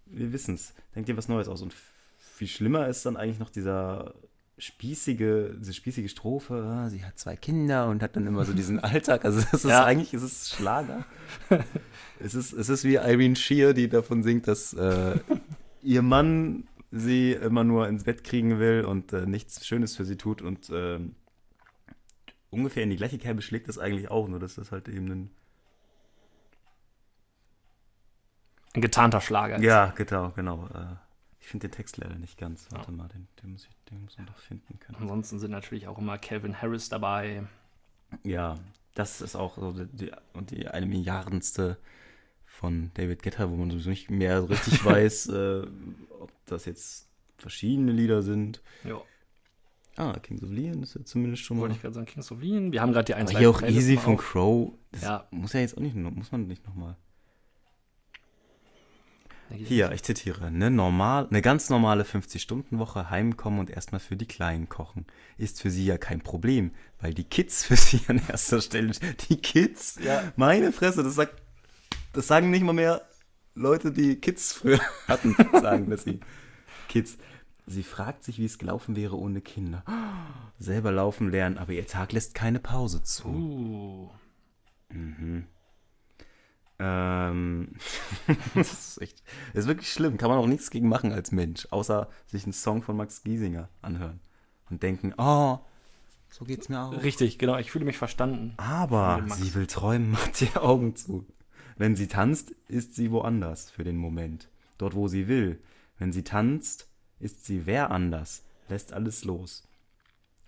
[0.06, 0.74] wir wissen's.
[0.96, 1.74] Denkt dir was Neues aus und
[2.20, 4.14] viel schlimmer ist dann eigentlich noch dieser
[4.58, 8.80] spießige, diese spießige Strophe, ah, sie hat zwei Kinder und hat dann immer so diesen
[8.84, 9.26] Alltag.
[9.26, 9.84] Also es ist Ja.
[9.86, 11.06] eigentlich, es ist Schlager.
[12.20, 15.20] es, ist, es ist wie Irene Shear, die davon singt, dass äh,
[15.82, 20.16] ihr Mann sie immer nur ins Bett kriegen will und äh, nichts Schönes für sie
[20.16, 21.16] tut und ähm,
[22.50, 25.30] ungefähr in die gleiche Kerbe schlägt das eigentlich auch, nur dass das halt eben ein
[28.74, 29.58] Ein getarnter Schlager.
[29.58, 29.64] ist.
[29.64, 30.70] Ja, genau, genau.
[31.46, 32.66] Ich finde den Text leider nicht ganz.
[32.72, 34.98] Warte mal, den, den, muss ich, den muss man doch finden können.
[35.00, 37.44] Ansonsten sind natürlich auch immer Calvin Harris dabei.
[38.24, 38.56] Ja,
[38.96, 41.78] das ist auch so die, die, und die eine Milliardenste
[42.48, 45.68] von David Guetta, wo man sowieso nicht mehr richtig weiß, äh,
[46.20, 48.64] ob das jetzt verschiedene Lieder sind.
[48.84, 49.00] Ja,
[49.98, 51.62] Ah, Kings of Leon ist ja zumindest schon mal.
[51.62, 52.72] wollte ich gerade sagen, Kings of Leon.
[52.72, 54.18] Wir haben gerade die 1 Aber hier auch Easy von.
[54.18, 54.74] Crow.
[54.92, 55.28] Das Ja.
[55.30, 56.98] muss ja jetzt auch nicht, muss man nicht nochmal.
[59.50, 60.46] Hier, ich zitiere.
[60.46, 65.06] Eine, normal, eine ganz normale 50-Stunden-Woche heimkommen und erstmal für die Kleinen kochen.
[65.38, 68.94] Ist für sie ja kein Problem, weil die Kids für sie an erster Stelle.
[69.30, 70.00] Die Kids?
[70.04, 70.32] Ja.
[70.36, 71.42] Meine Fresse, das sagt.
[72.14, 73.02] Das sagen nicht mal mehr
[73.56, 76.20] Leute, die Kids früher hatten, sagen das sie.
[76.88, 77.18] Kids.
[77.68, 79.84] Sie fragt sich, wie es gelaufen wäre ohne Kinder.
[80.60, 83.28] Selber laufen lernen, aber ihr Tag lässt keine Pause zu.
[83.28, 84.10] Uh,
[86.80, 87.76] Ähm,
[88.56, 89.24] das ist echt,
[89.54, 90.18] das ist wirklich schlimm.
[90.18, 93.70] Kann man auch nichts gegen machen als Mensch, außer sich einen Song von Max Giesinger
[93.82, 94.20] anhören
[94.70, 95.60] und denken, oh,
[96.30, 97.04] so geht's mir auch.
[97.04, 97.58] richtig, genau.
[97.58, 98.54] Ich fühle mich verstanden.
[98.58, 101.26] Aber sie will träumen, macht die Augen zu.
[101.78, 104.50] Wenn sie tanzt, ist sie woanders für den Moment.
[104.78, 105.62] Dort, wo sie will.
[105.98, 108.44] Wenn sie tanzt, ist sie wer anders.
[108.68, 109.64] Lässt alles los.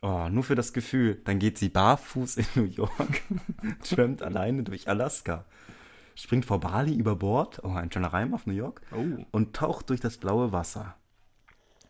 [0.02, 1.22] Oh, nur für das Gefühl.
[1.26, 3.22] Dann geht sie barfuß in New York,
[3.84, 5.46] trampt alleine durch Alaska,
[6.24, 9.24] springt vor Bali über Bord, oh, ein schöner Reim auf New York, Oh.
[9.32, 10.96] und taucht durch das blaue Wasser.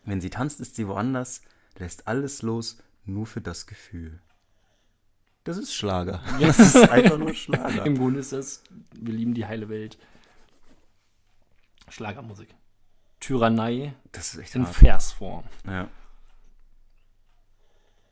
[0.04, 1.42] Wenn sie tanzt, ist sie woanders,
[1.78, 4.20] lässt alles los, nur für das Gefühl.
[5.44, 6.20] Das ist Schlager.
[6.40, 7.84] Das ist einfach nur Schlager.
[7.86, 8.62] Im Grunde ist es,
[8.94, 9.98] wir lieben die heile Welt.
[11.88, 12.54] Schlagermusik.
[13.20, 14.74] Tyrannei Das ist echt in hart.
[14.74, 15.44] Versform.
[15.66, 15.88] Ja.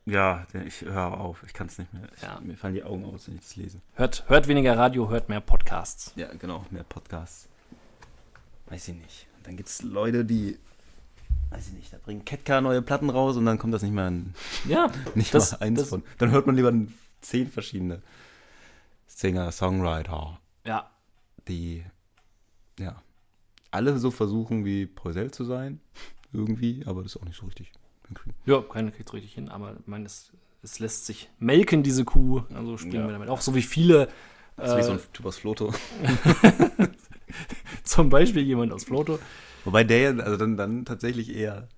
[0.06, 1.42] Ja, ich höre auf.
[1.44, 2.08] Ich kann es nicht mehr.
[2.16, 2.38] Ich, Ja.
[2.40, 3.80] Mir fallen die Augen aus, wenn ich das lese.
[3.94, 6.12] Hört, hört weniger Radio, hört mehr Podcasts.
[6.16, 6.64] Ja, genau.
[6.70, 7.48] Mehr Podcasts.
[8.66, 9.26] Weiß ich nicht.
[9.36, 10.58] Und dann gibt es Leute, die.
[11.50, 11.92] Weiß ich nicht.
[11.92, 14.34] Da bringen Ketka neue Platten raus und dann kommt das nicht mehr an.
[14.68, 16.02] Ja, Nicht Das- mal eins das- von.
[16.18, 16.72] Dann hört man lieber
[17.20, 18.00] zehn verschiedene
[19.08, 20.88] Singer, Songwriter, ja.
[21.48, 21.84] die.
[22.78, 23.02] Ja.
[23.72, 25.80] Alle so versuchen, wie Poisel zu sein.
[26.32, 27.72] Irgendwie, aber das ist auch nicht so richtig.
[28.08, 28.34] Hinkriegen.
[28.46, 30.32] Ja, keiner kriegt richtig hin, aber ich meine, es,
[30.62, 32.42] es lässt sich melken, diese Kuh.
[32.54, 33.06] Also spielen Ja.
[33.08, 33.28] wir damit.
[33.28, 34.08] Auch so wie viele,
[34.56, 35.72] Das ist wie so äh, ein Typ aus Floto.
[37.84, 39.18] zum Beispiel jemand aus Floto.
[39.64, 41.68] Wobei der ja, also dann, dann tatsächlich eher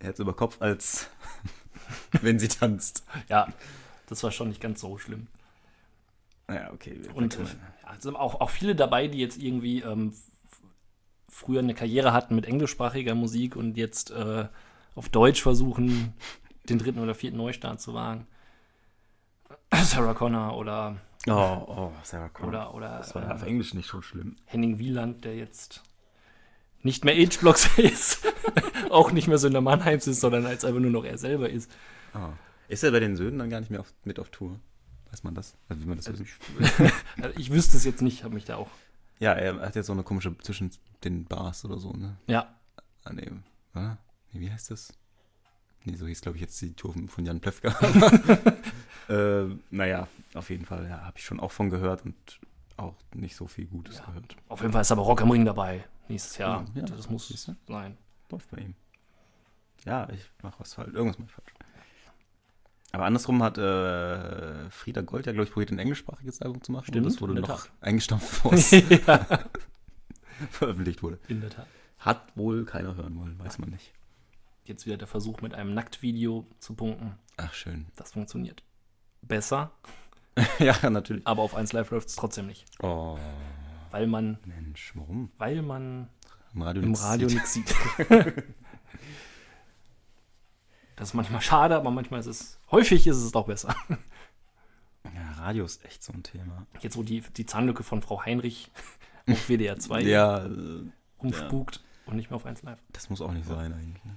[0.00, 1.08] Herz über Kopf, als
[2.22, 3.04] wenn sie tanzt.
[3.28, 3.48] Ja,
[4.06, 5.26] das war schon nicht ganz so schlimm.
[6.46, 7.00] Naja, okay.
[7.14, 10.12] Und äh, ja, es sind auch, auch viele dabei, die jetzt irgendwie ähm,
[11.28, 14.46] früher eine Karriere hatten mit englischsprachiger Musik und jetzt äh,
[14.94, 16.14] auf Deutsch versuchen,
[16.68, 18.26] den dritten oder vierten Neustart zu wagen.
[19.72, 22.48] Sarah Connor oder, oh, oh, Sarah Connor.
[22.48, 24.36] oder, oder das war ja äh, auf Englisch nicht schon schlimm.
[24.46, 25.82] Henning Wieland, der jetzt
[26.82, 28.24] nicht mehr Ageblocks ist,
[28.90, 31.48] auch nicht mehr so in der Mannheims ist, sondern als einfach nur noch er selber
[31.50, 31.70] ist.
[32.14, 32.30] Oh.
[32.68, 34.58] Ist er bei den Söhnen dann gar nicht mehr auf, mit auf Tour?
[35.10, 35.56] Weiß man das?
[35.68, 36.24] Also wie man das Also?
[37.20, 38.70] Also ich wüsste es jetzt nicht, habe mich da auch.
[39.18, 40.70] Ja, er hat jetzt so eine komische zwischen
[41.04, 42.16] den Bars oder so, ne?
[42.26, 42.54] Ja,
[43.04, 43.30] Ah, nee,
[43.74, 43.98] oder?
[44.40, 44.92] Wie heißt das?
[45.84, 47.68] Nee, so hieß, glaube ich, jetzt die Tour von- Jan Plewka.
[49.08, 52.14] äh, naja, auf jeden Fall, ja, habe ich schon auch von gehört und
[52.76, 54.06] auch nicht so viel Gutes Ja.
[54.06, 54.36] gehört.
[54.48, 56.64] auf jeden Fall ist aber Rock am Ring dabei nächstes Jahr.
[56.74, 57.56] Ja, ja, das muss sein.
[58.30, 58.74] Läuft bei ihm.
[59.84, 60.92] Ja, ich mache was falsch.
[60.94, 61.54] Irgendwas mache ich falsch.
[62.92, 66.84] Aber andersrum hat äh, Frieda Gold ja, glaube ich, probiert, ein englischsprachiges Album zu machen.
[66.86, 67.70] Stimmt, und das wurde noch Tat.
[67.80, 68.70] eingestampft, bevor es
[70.50, 71.18] veröffentlicht wurde.
[71.28, 71.66] in der Tat.
[71.98, 73.92] Hat wohl keiner hören wollen, weiß man nicht.
[74.64, 77.18] Jetzt wieder der Versuch mit einem Nacktvideo zu punkten.
[77.36, 77.86] Ach, schön.
[77.96, 78.62] Das funktioniert
[79.22, 79.72] besser,
[80.58, 81.26] ja, natürlich.
[81.26, 82.66] aber auf 1 Live läuft es trotzdem nicht.
[82.82, 83.18] Oh,
[83.90, 85.30] Weil man, Mensch, warum?
[85.38, 86.08] weil man
[86.54, 87.36] Im Radio, im nichts Radio sieht.
[87.38, 87.74] nichts sieht.
[90.96, 93.74] Das ist manchmal schade, aber manchmal ist es, häufig ist es doch besser.
[95.12, 96.66] Ja, Radio ist echt so ein Thema.
[96.80, 98.70] Jetzt, wo die, die Zahnlücke von Frau Heinrich
[99.28, 100.84] auf WDR 2 Ja, äh,
[101.20, 102.78] rumspukt und nicht mehr auf 1 Live.
[102.92, 104.04] das muss auch nicht sein eigentlich.
[104.04, 104.16] Ne?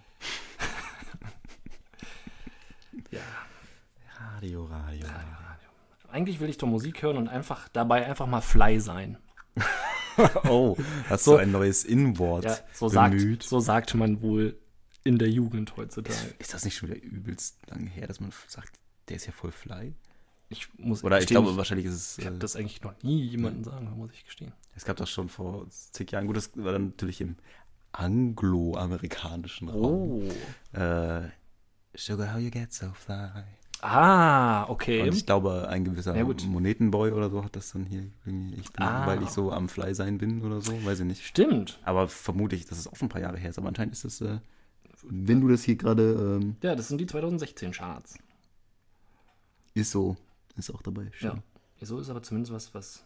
[3.12, 3.20] Ja.
[4.36, 5.70] Radio, Radio, Radio.
[6.10, 9.18] Eigentlich will ich doch Musik hören und einfach dabei einfach mal fly sein.
[10.45, 10.76] Oh,
[11.10, 13.43] hast So- du ein neues In-Wort Ja, so sagt, bemüht?
[13.43, 14.58] so sagt man wohl
[15.03, 16.18] in der Jugend heutzutage.
[16.39, 18.80] Ist das nicht schon wieder übelst lange her, dass man sagt,
[19.10, 19.93] der ist ja voll fly?
[20.49, 22.18] Ich muss Oder ich gestehen, glaube, wahrscheinlich ist es.
[22.18, 24.53] ich habe äh, das eigentlich noch nie jemandem sagen, muss ich gestehen.
[24.76, 26.26] Es gab das schon vor zig Jahren.
[26.26, 27.36] Gut, das war dann natürlich im
[27.91, 30.24] angloamerikanischen Raum.
[30.74, 30.78] Oh.
[30.78, 31.30] Äh,
[31.98, 33.43] Sugar, how you get so fly.
[33.82, 35.02] Ah, okay.
[35.04, 36.24] Und ich glaube, ein gewisser Ja.
[36.24, 39.06] Monetenboy oder so hat das dann hier irgendwie, ich bin, Ah.
[39.06, 41.24] weil ich so am Fly sein bin oder so, weiß ich nicht.
[41.26, 41.80] Stimmt.
[41.84, 43.58] Aber vermute ich, dass es auch ein paar Jahre her ist.
[43.60, 44.39] Aber anscheinend ist das, äh,
[45.04, 48.18] wenn du das hier gerade, ähm, Ja, das sind die 2016 Charts.
[49.76, 50.18] ist so,
[50.56, 51.12] ist auch dabei.
[51.20, 51.36] Ja.
[51.82, 53.04] So ist aber zumindest was, was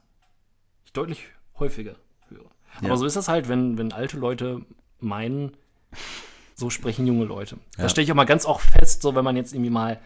[0.85, 1.25] ich deutlich
[1.59, 1.95] häufiger
[2.29, 2.45] höre.
[2.81, 2.87] Ja.
[2.87, 4.65] Aber so ist das halt, wenn, wenn alte Leute
[5.01, 5.51] meinen,
[6.61, 7.57] so sprechen junge Leute.
[7.75, 7.83] Ja.
[7.83, 9.99] Das stelle ich auch mal ganz auch fest, so wenn man jetzt irgendwie mal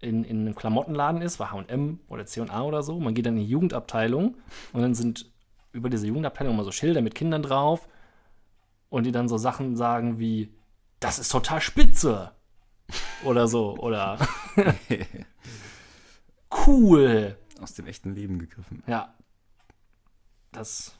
[0.00, 3.44] in, in einem Klamottenladen ist, bei H&M oder C&A oder so, man geht dann in
[3.44, 4.36] die Jugendabteilung
[4.72, 5.30] und dann sind
[5.72, 7.88] über diese Jugendabteilung immer so Schilder mit Kindern drauf
[8.88, 10.54] und die dann so Sachen sagen wie,
[11.00, 12.32] das ist total spitze
[13.24, 14.18] oder so oder
[16.66, 17.36] cool.
[17.60, 18.82] Aus dem echten Leben gegriffen.
[18.86, 19.14] Ja.
[20.52, 20.94] Das.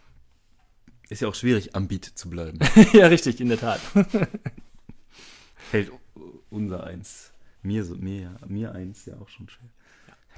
[1.08, 2.58] Ist ja auch schwierig, am Beat zu bleiben.
[2.92, 3.80] ja, richtig, in der Tat.
[5.70, 5.92] Fällt
[6.50, 7.32] unser eins.
[7.62, 9.68] Mir, so, mir, mir eins ja auch schon schwer.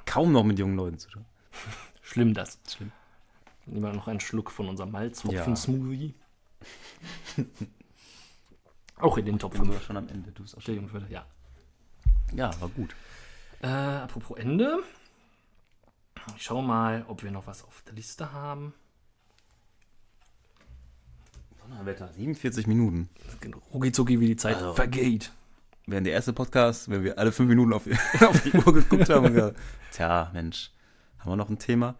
[0.05, 1.25] Kaum noch mit jungen Leuten zu tun.
[2.03, 2.59] Schlimm das.
[2.69, 2.91] Schlimm.
[3.67, 4.99] Nehmen wir noch einen Schluck von unserem Ja.
[4.99, 6.15] Malzhopfen-Smoothie.
[8.97, 9.87] Auch in den Top Bin sogar 5.
[9.87, 10.33] schon am Ende.
[10.33, 11.07] Du bist auch schon.
[11.09, 11.25] Ja.
[12.35, 12.95] Ja, war gut.
[13.63, 14.83] Äh, apropos Ende.
[16.37, 18.75] Ich schaue mal, ob wir noch was auf der Liste haben.
[21.71, 23.09] Donnerwetter, 47 Minuten.
[23.73, 24.75] Rucki wie die Zeit Also.
[24.75, 25.31] vergeht.
[25.87, 27.87] Während der erste Podcast, wenn wir alle fünf Minuten auf,
[28.21, 29.57] auf die Uhr geguckt haben und gesagt,
[29.93, 30.73] tja, Mensch,
[31.19, 31.95] haben wir noch ein Thema?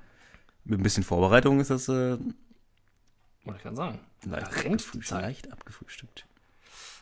[0.65, 2.19] Mit ein bisschen Vorbereitung ist das äh,
[3.45, 3.99] Wollte ich gerade sagen.
[4.27, 6.27] leicht, Da abgefrühstückt, leicht abgefrühstückt.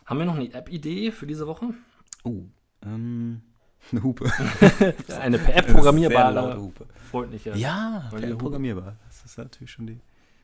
[0.05, 1.73] Haben wir noch eine App-Idee für diese Woche?
[2.23, 2.43] Oh,
[2.83, 3.41] ähm,
[3.91, 4.31] eine Hupe.
[5.19, 6.85] Eine per App programmierbare, Hupe.
[7.09, 7.55] freundliche.
[7.55, 8.95] Ja, per Hupe- programmierbar.
[9.07, 9.99] Das ist natürlich schon die.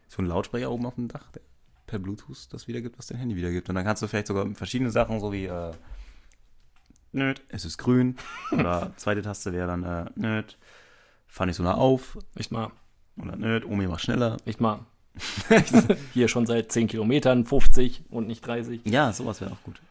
[0.07, 1.41] So ein Lautsprecher oben auf dem Dach, der
[1.85, 3.69] per Bluetooth das wiedergibt, was dein Handy wiedergibt.
[3.69, 5.71] Und dann kannst du vielleicht sogar verschiedene Sachen, so wie äh,
[7.11, 8.17] Nöt, es ist grün.
[8.51, 10.57] Oder zweite Taste wäre dann äh, Nöt,
[11.27, 12.17] fahr nicht so nah auf.
[12.35, 12.71] Nicht mal.
[13.17, 14.37] Oder Nöt, Omi mach schneller.
[14.45, 14.85] Nicht mal.
[16.13, 18.81] Hier schon seit 10 Kilometern, 50 und nicht 30.
[18.85, 19.81] Ja, sowas wäre auch gut.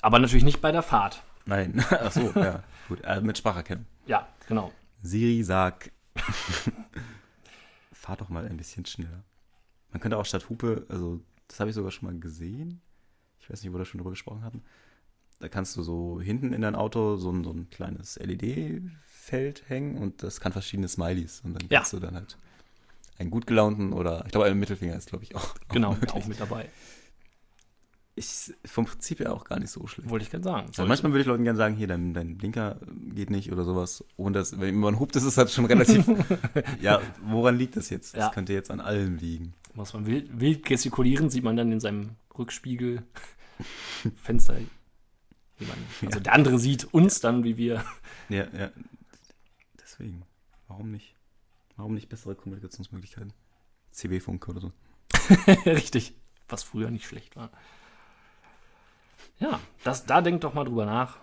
[0.00, 1.22] Aber natürlich nicht bei der Fahrt.
[1.46, 3.00] Nein, ach so, ja, gut.
[3.02, 3.86] Äh, mit Spracherkennung.
[4.06, 4.72] Ja, genau.
[5.02, 5.90] Siri, sag,
[7.92, 9.24] fahr doch mal ein bisschen schneller.
[9.92, 12.80] Man könnte auch statt Hupe, also das habe ich sogar schon mal gesehen.
[13.40, 14.62] Ich weiß nicht, wo wir schon drüber gesprochen hatten.
[15.40, 19.98] Da kannst du so hinten in dein Auto so ein, so ein kleines LED-Feld hängen
[19.98, 21.40] und das kann verschiedene Smileys.
[21.44, 21.80] Und dann Ja.
[21.80, 22.38] kannst du dann halt
[23.18, 25.54] einen gut gelaunten oder, ich glaube, ein Mittelfinger ist, glaube ich, auch.
[25.68, 26.68] Genau, auch auch mit dabei.
[28.14, 30.10] Ist vom Prinzip her auch gar nicht so schlecht.
[30.10, 30.66] Wollte ich gerade sagen.
[30.66, 32.78] Also manchmal würde ich Leuten gerne sagen, hier, dein, dein Blinker
[33.14, 34.04] geht nicht oder sowas.
[34.16, 36.04] Und das, wenn man hupt, ist es halt schon relativ.
[36.82, 38.14] ja, woran liegt das jetzt?
[38.14, 38.28] Das Ja.
[38.30, 39.54] könnte jetzt an allem liegen.
[39.74, 43.02] Muss man wild, wild gestikulieren, sieht man dann in seinem Rückspiegel
[44.22, 44.54] Fenster.
[45.60, 45.70] Man,
[46.06, 47.82] also der andere sieht uns dann, wie wir.
[48.28, 48.70] Ja, ja.
[49.80, 50.22] Deswegen.
[50.68, 51.14] Warum nicht?
[51.76, 53.32] Warum nicht bessere Kommunikationsmöglichkeiten?
[53.92, 54.72] CB-Funk oder so.
[55.66, 56.14] Richtig.
[56.48, 57.50] Was früher nicht schlecht war.
[59.42, 61.18] Ja, das, da denkt doch mal drüber nach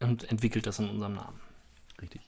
[0.00, 1.40] und entwickelt das in unserem Namen.
[2.02, 2.20] Richtig.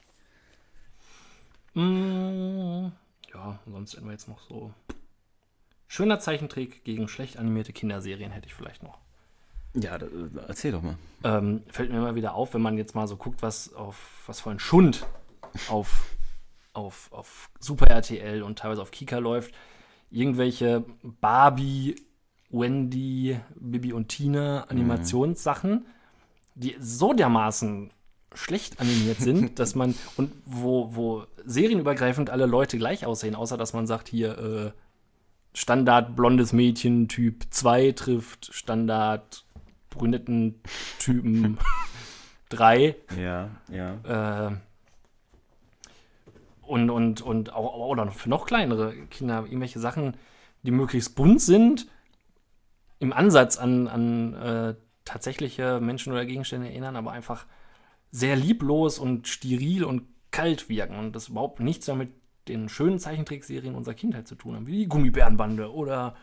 [1.73, 2.87] Mm,
[3.33, 4.73] ja, sonst hätten wir jetzt noch so.
[5.87, 8.99] Schöner Zeichentrick gegen schlecht animierte Kinderserien hätte ich vielleicht noch.
[9.73, 10.97] Ja, da, da, erzähl doch mal.
[11.25, 14.39] Ähm, fällt mir immer wieder auf, wenn man jetzt mal so guckt, was auf was
[14.39, 15.05] für ein Schund
[15.67, 16.05] auf,
[16.71, 19.53] auf, auf Super RTL und teilweise auf Kika läuft.
[20.09, 21.95] Irgendwelche Barbie,
[22.49, 25.85] Wendy, Bibi und Tina Animationssachen,
[26.55, 27.91] die so dermaßen
[28.33, 33.73] schlecht animiert sind, dass man und wo, wo serienübergreifend alle Leute gleich aussehen, außer dass
[33.73, 34.71] man sagt, hier äh,
[35.53, 39.45] Standard blondes Mädchen Typ 2 trifft Standard
[39.89, 40.61] brünetten
[40.99, 41.57] Typen
[42.49, 44.47] 3 Ja, ja.
[44.47, 44.55] äh,
[46.61, 50.15] und, und, und auch, oder für noch kleinere Kinder irgendwelche Sachen,
[50.61, 51.87] die möglichst bunt sind,
[52.99, 54.75] im Ansatz an, an äh,
[55.05, 57.45] tatsächliche Menschen oder Gegenstände erinnern, aber einfach
[58.11, 62.11] sehr lieblos und steril und kalt wirken und das überhaupt nichts mehr mit
[62.47, 66.15] den schönen Zeichentrickserien unserer Kindheit zu tun haben, wie die Gummibärenbande oder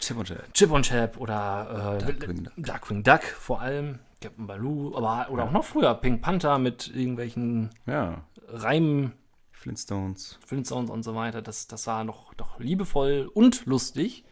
[0.00, 0.54] Chip und Chap.
[0.54, 2.52] Chip und Chap oder äh, Darkwing Duck.
[2.56, 7.70] Darkwing Duck vor allem, Captain Baloo, aber oder auch noch früher Pink Panther mit irgendwelchen
[7.86, 8.24] Ja.
[8.48, 9.12] Reimen,
[9.52, 10.38] Flintstones.
[10.46, 11.42] Flintstones und so weiter.
[11.42, 14.24] Das, das war noch doch liebevoll und lustig.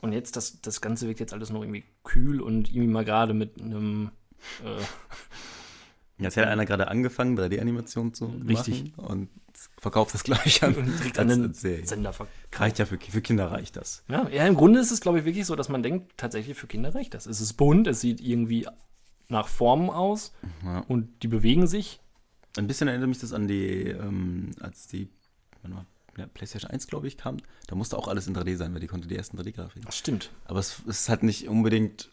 [0.00, 3.34] Und jetzt, das, das Ganze wirkt jetzt alles noch irgendwie kühl und irgendwie mal gerade
[3.34, 4.10] mit einem.
[4.64, 4.80] Äh,
[6.18, 8.94] Jetzt hat einer gerade angefangen, 3D-Animation zu Richtig.
[8.96, 9.28] machen und
[9.78, 10.74] verkauft das gleich an.
[10.74, 11.54] direkt an den.
[11.54, 12.36] Sender verkauft.
[12.52, 14.04] Reicht ja für, für Kinder reicht das.
[14.08, 16.66] Ja, ja, im Grunde ist es, glaube ich, wirklich so, dass man denkt, tatsächlich für
[16.66, 17.24] Kinder reicht das.
[17.24, 18.66] Es ist bunt, es sieht irgendwie
[19.28, 20.80] nach Formen aus Ja.
[20.80, 22.00] und die bewegen sich.
[22.58, 25.08] Ein bisschen erinnert mich das an die, ähm, als die
[25.62, 25.86] warte mal,
[26.20, 27.38] ja, PlayStation 1, glaube ich, kam.
[27.66, 29.84] Da musste auch alles in 3D sein, weil die konnte die ersten 3D-Grafiken.
[29.86, 30.30] Das stimmt.
[30.44, 32.10] Aber es, es ist halt nicht unbedingt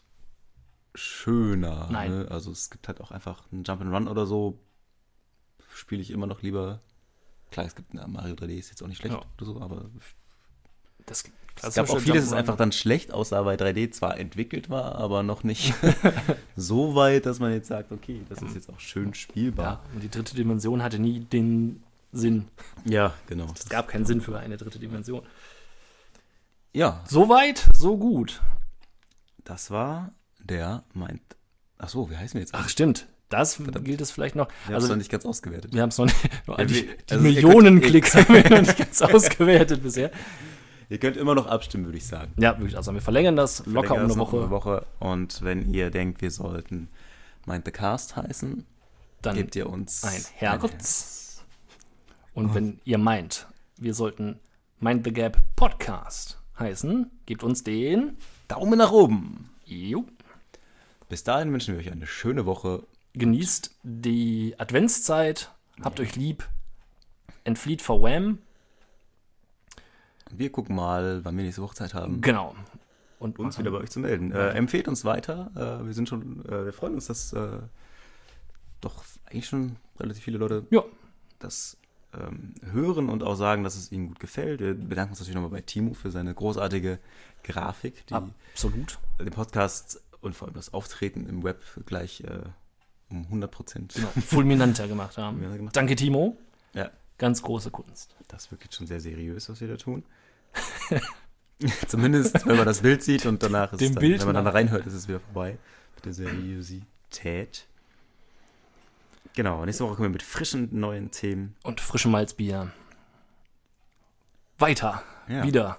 [0.94, 1.88] schöner.
[1.90, 2.10] Nein.
[2.10, 2.26] Ne?
[2.30, 4.58] Also es gibt halt auch einfach einen Jump'n'Run oder so.
[5.74, 6.80] Spiele ich immer noch lieber.
[7.50, 9.22] Klar, es gibt na, Mario 3D, ist jetzt auch nicht schlecht Ja.
[9.36, 9.86] oder so, aber
[11.06, 11.24] Das
[11.62, 15.22] es gab auch vieles, das einfach dann schlecht aussah, weil 3D zwar entwickelt war, aber
[15.22, 15.74] noch nicht
[16.56, 19.82] so weit, dass man jetzt sagt, okay, das ist jetzt auch schön Ja, spielbar.
[19.94, 21.82] und die dritte Dimension hatte nie den
[22.12, 22.48] Sinn.
[22.84, 23.46] Ja, genau.
[23.54, 25.22] Es gab keinen Sinn für eine dritte Dimension.
[26.72, 28.40] Ja, So weit, so gut.
[29.44, 31.22] das war der meint.
[31.78, 32.54] Ach so, wie heißen wir jetzt?
[32.54, 33.06] Ach, stimmt.
[33.28, 34.48] Das gilt es vielleicht noch.
[34.48, 35.74] wir haben es Also, noch nicht ganz ausgewertet.
[35.74, 36.16] wir haben es noch nicht.
[36.46, 40.10] Ja, die wir- die also Millionen könnt- Klicks haben wir noch nicht ganz ausgewertet bisher.
[40.90, 42.32] Ihr könnt immer noch abstimmen, würde ich sagen.
[42.38, 42.74] Ja, wirklich.
[42.76, 44.40] Also, wir verlängern das locker um Verlängern eine das noch Woche.
[44.40, 44.86] eine Woche.
[45.00, 46.88] Und wenn ihr denkt, wir sollten
[47.44, 48.64] Mind the Cast heißen,
[49.20, 51.27] Dann gebt ihr uns ein Herz.
[52.38, 53.46] Und wenn ihr meint,
[53.78, 54.38] wir sollten
[54.78, 58.16] Mind the Gap Podcast heißen, gebt uns den.
[58.46, 59.50] Daumen nach oben.
[59.64, 60.04] Jo.
[61.08, 62.84] Bis dahin wünschen wir euch eine schöne Woche.
[63.14, 65.50] Genießt die Adventszeit.
[65.82, 66.48] Habt euch lieb.
[67.42, 68.38] Entflieht vor Wham.
[70.30, 72.54] Wir gucken mal, wann wir nächste Woche Zeit haben, Genau.
[73.18, 74.30] Und uns machen- wieder bei euch zu melden.
[74.30, 75.50] Äh, empfehlt uns weiter.
[75.82, 77.58] Äh, wir sind schon, äh, wir freuen uns, dass äh,
[78.80, 80.84] doch eigentlich schon relativ viele Leute Ja,
[81.40, 81.76] das
[82.18, 84.60] ähm, hören und auch sagen, dass es ihnen gut gefällt.
[84.60, 86.98] Wir bedanken uns natürlich nochmal bei Timo für seine großartige
[87.44, 88.98] Grafik, die absolut.
[89.20, 92.40] den Podcast und vor allem das Auftreten im Web gleich äh,
[93.10, 93.94] um 100 Prozent.
[93.94, 94.08] Genau.
[94.26, 95.36] Fulminanter gemacht haben.
[95.36, 95.76] Fulminanter gemacht.
[95.76, 96.36] Danke, Timo.
[96.74, 98.14] Ja, Ganz große Kunst.
[98.28, 100.04] das ist wirklich schon sehr seriös, was wir da tun.
[101.88, 104.36] Zumindest, wenn man das Bild sieht und danach ist Dem es dann, Bild wenn man
[104.36, 105.58] dann reinhört, ist es wieder vorbei
[105.96, 107.66] mit der Seriosität.
[109.38, 111.54] Genau, nächste Woche kommen wir mit frischen neuen Themen.
[111.62, 112.72] Und frische Malzbier.
[114.58, 115.04] Weiter.
[115.28, 115.44] Ja.
[115.44, 115.76] Wieder.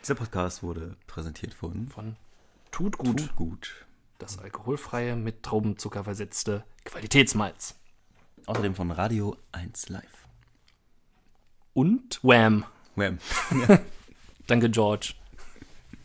[0.00, 2.16] Dieser Podcast wurde präsentiert von Von
[2.70, 3.18] Tut gut.
[3.18, 3.84] Tut gut.
[4.18, 7.74] Das alkoholfreie, mit Traubenzucker versetzte Qualitätsmalz.
[8.46, 10.26] Außerdem von Radio 1 Live.
[11.74, 12.64] Und Wham.
[12.96, 13.18] Wham.
[14.46, 15.12] Danke, George.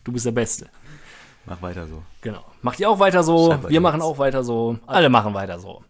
[0.04, 0.70] Du bist der Beste.
[1.46, 2.04] Mach weiter so.
[2.20, 2.44] Genau.
[2.62, 3.52] Macht ihr auch weiter so.
[3.52, 4.78] Schreibt bei Wir machen auch weiter so.
[4.86, 5.86] Alle machen weiter so.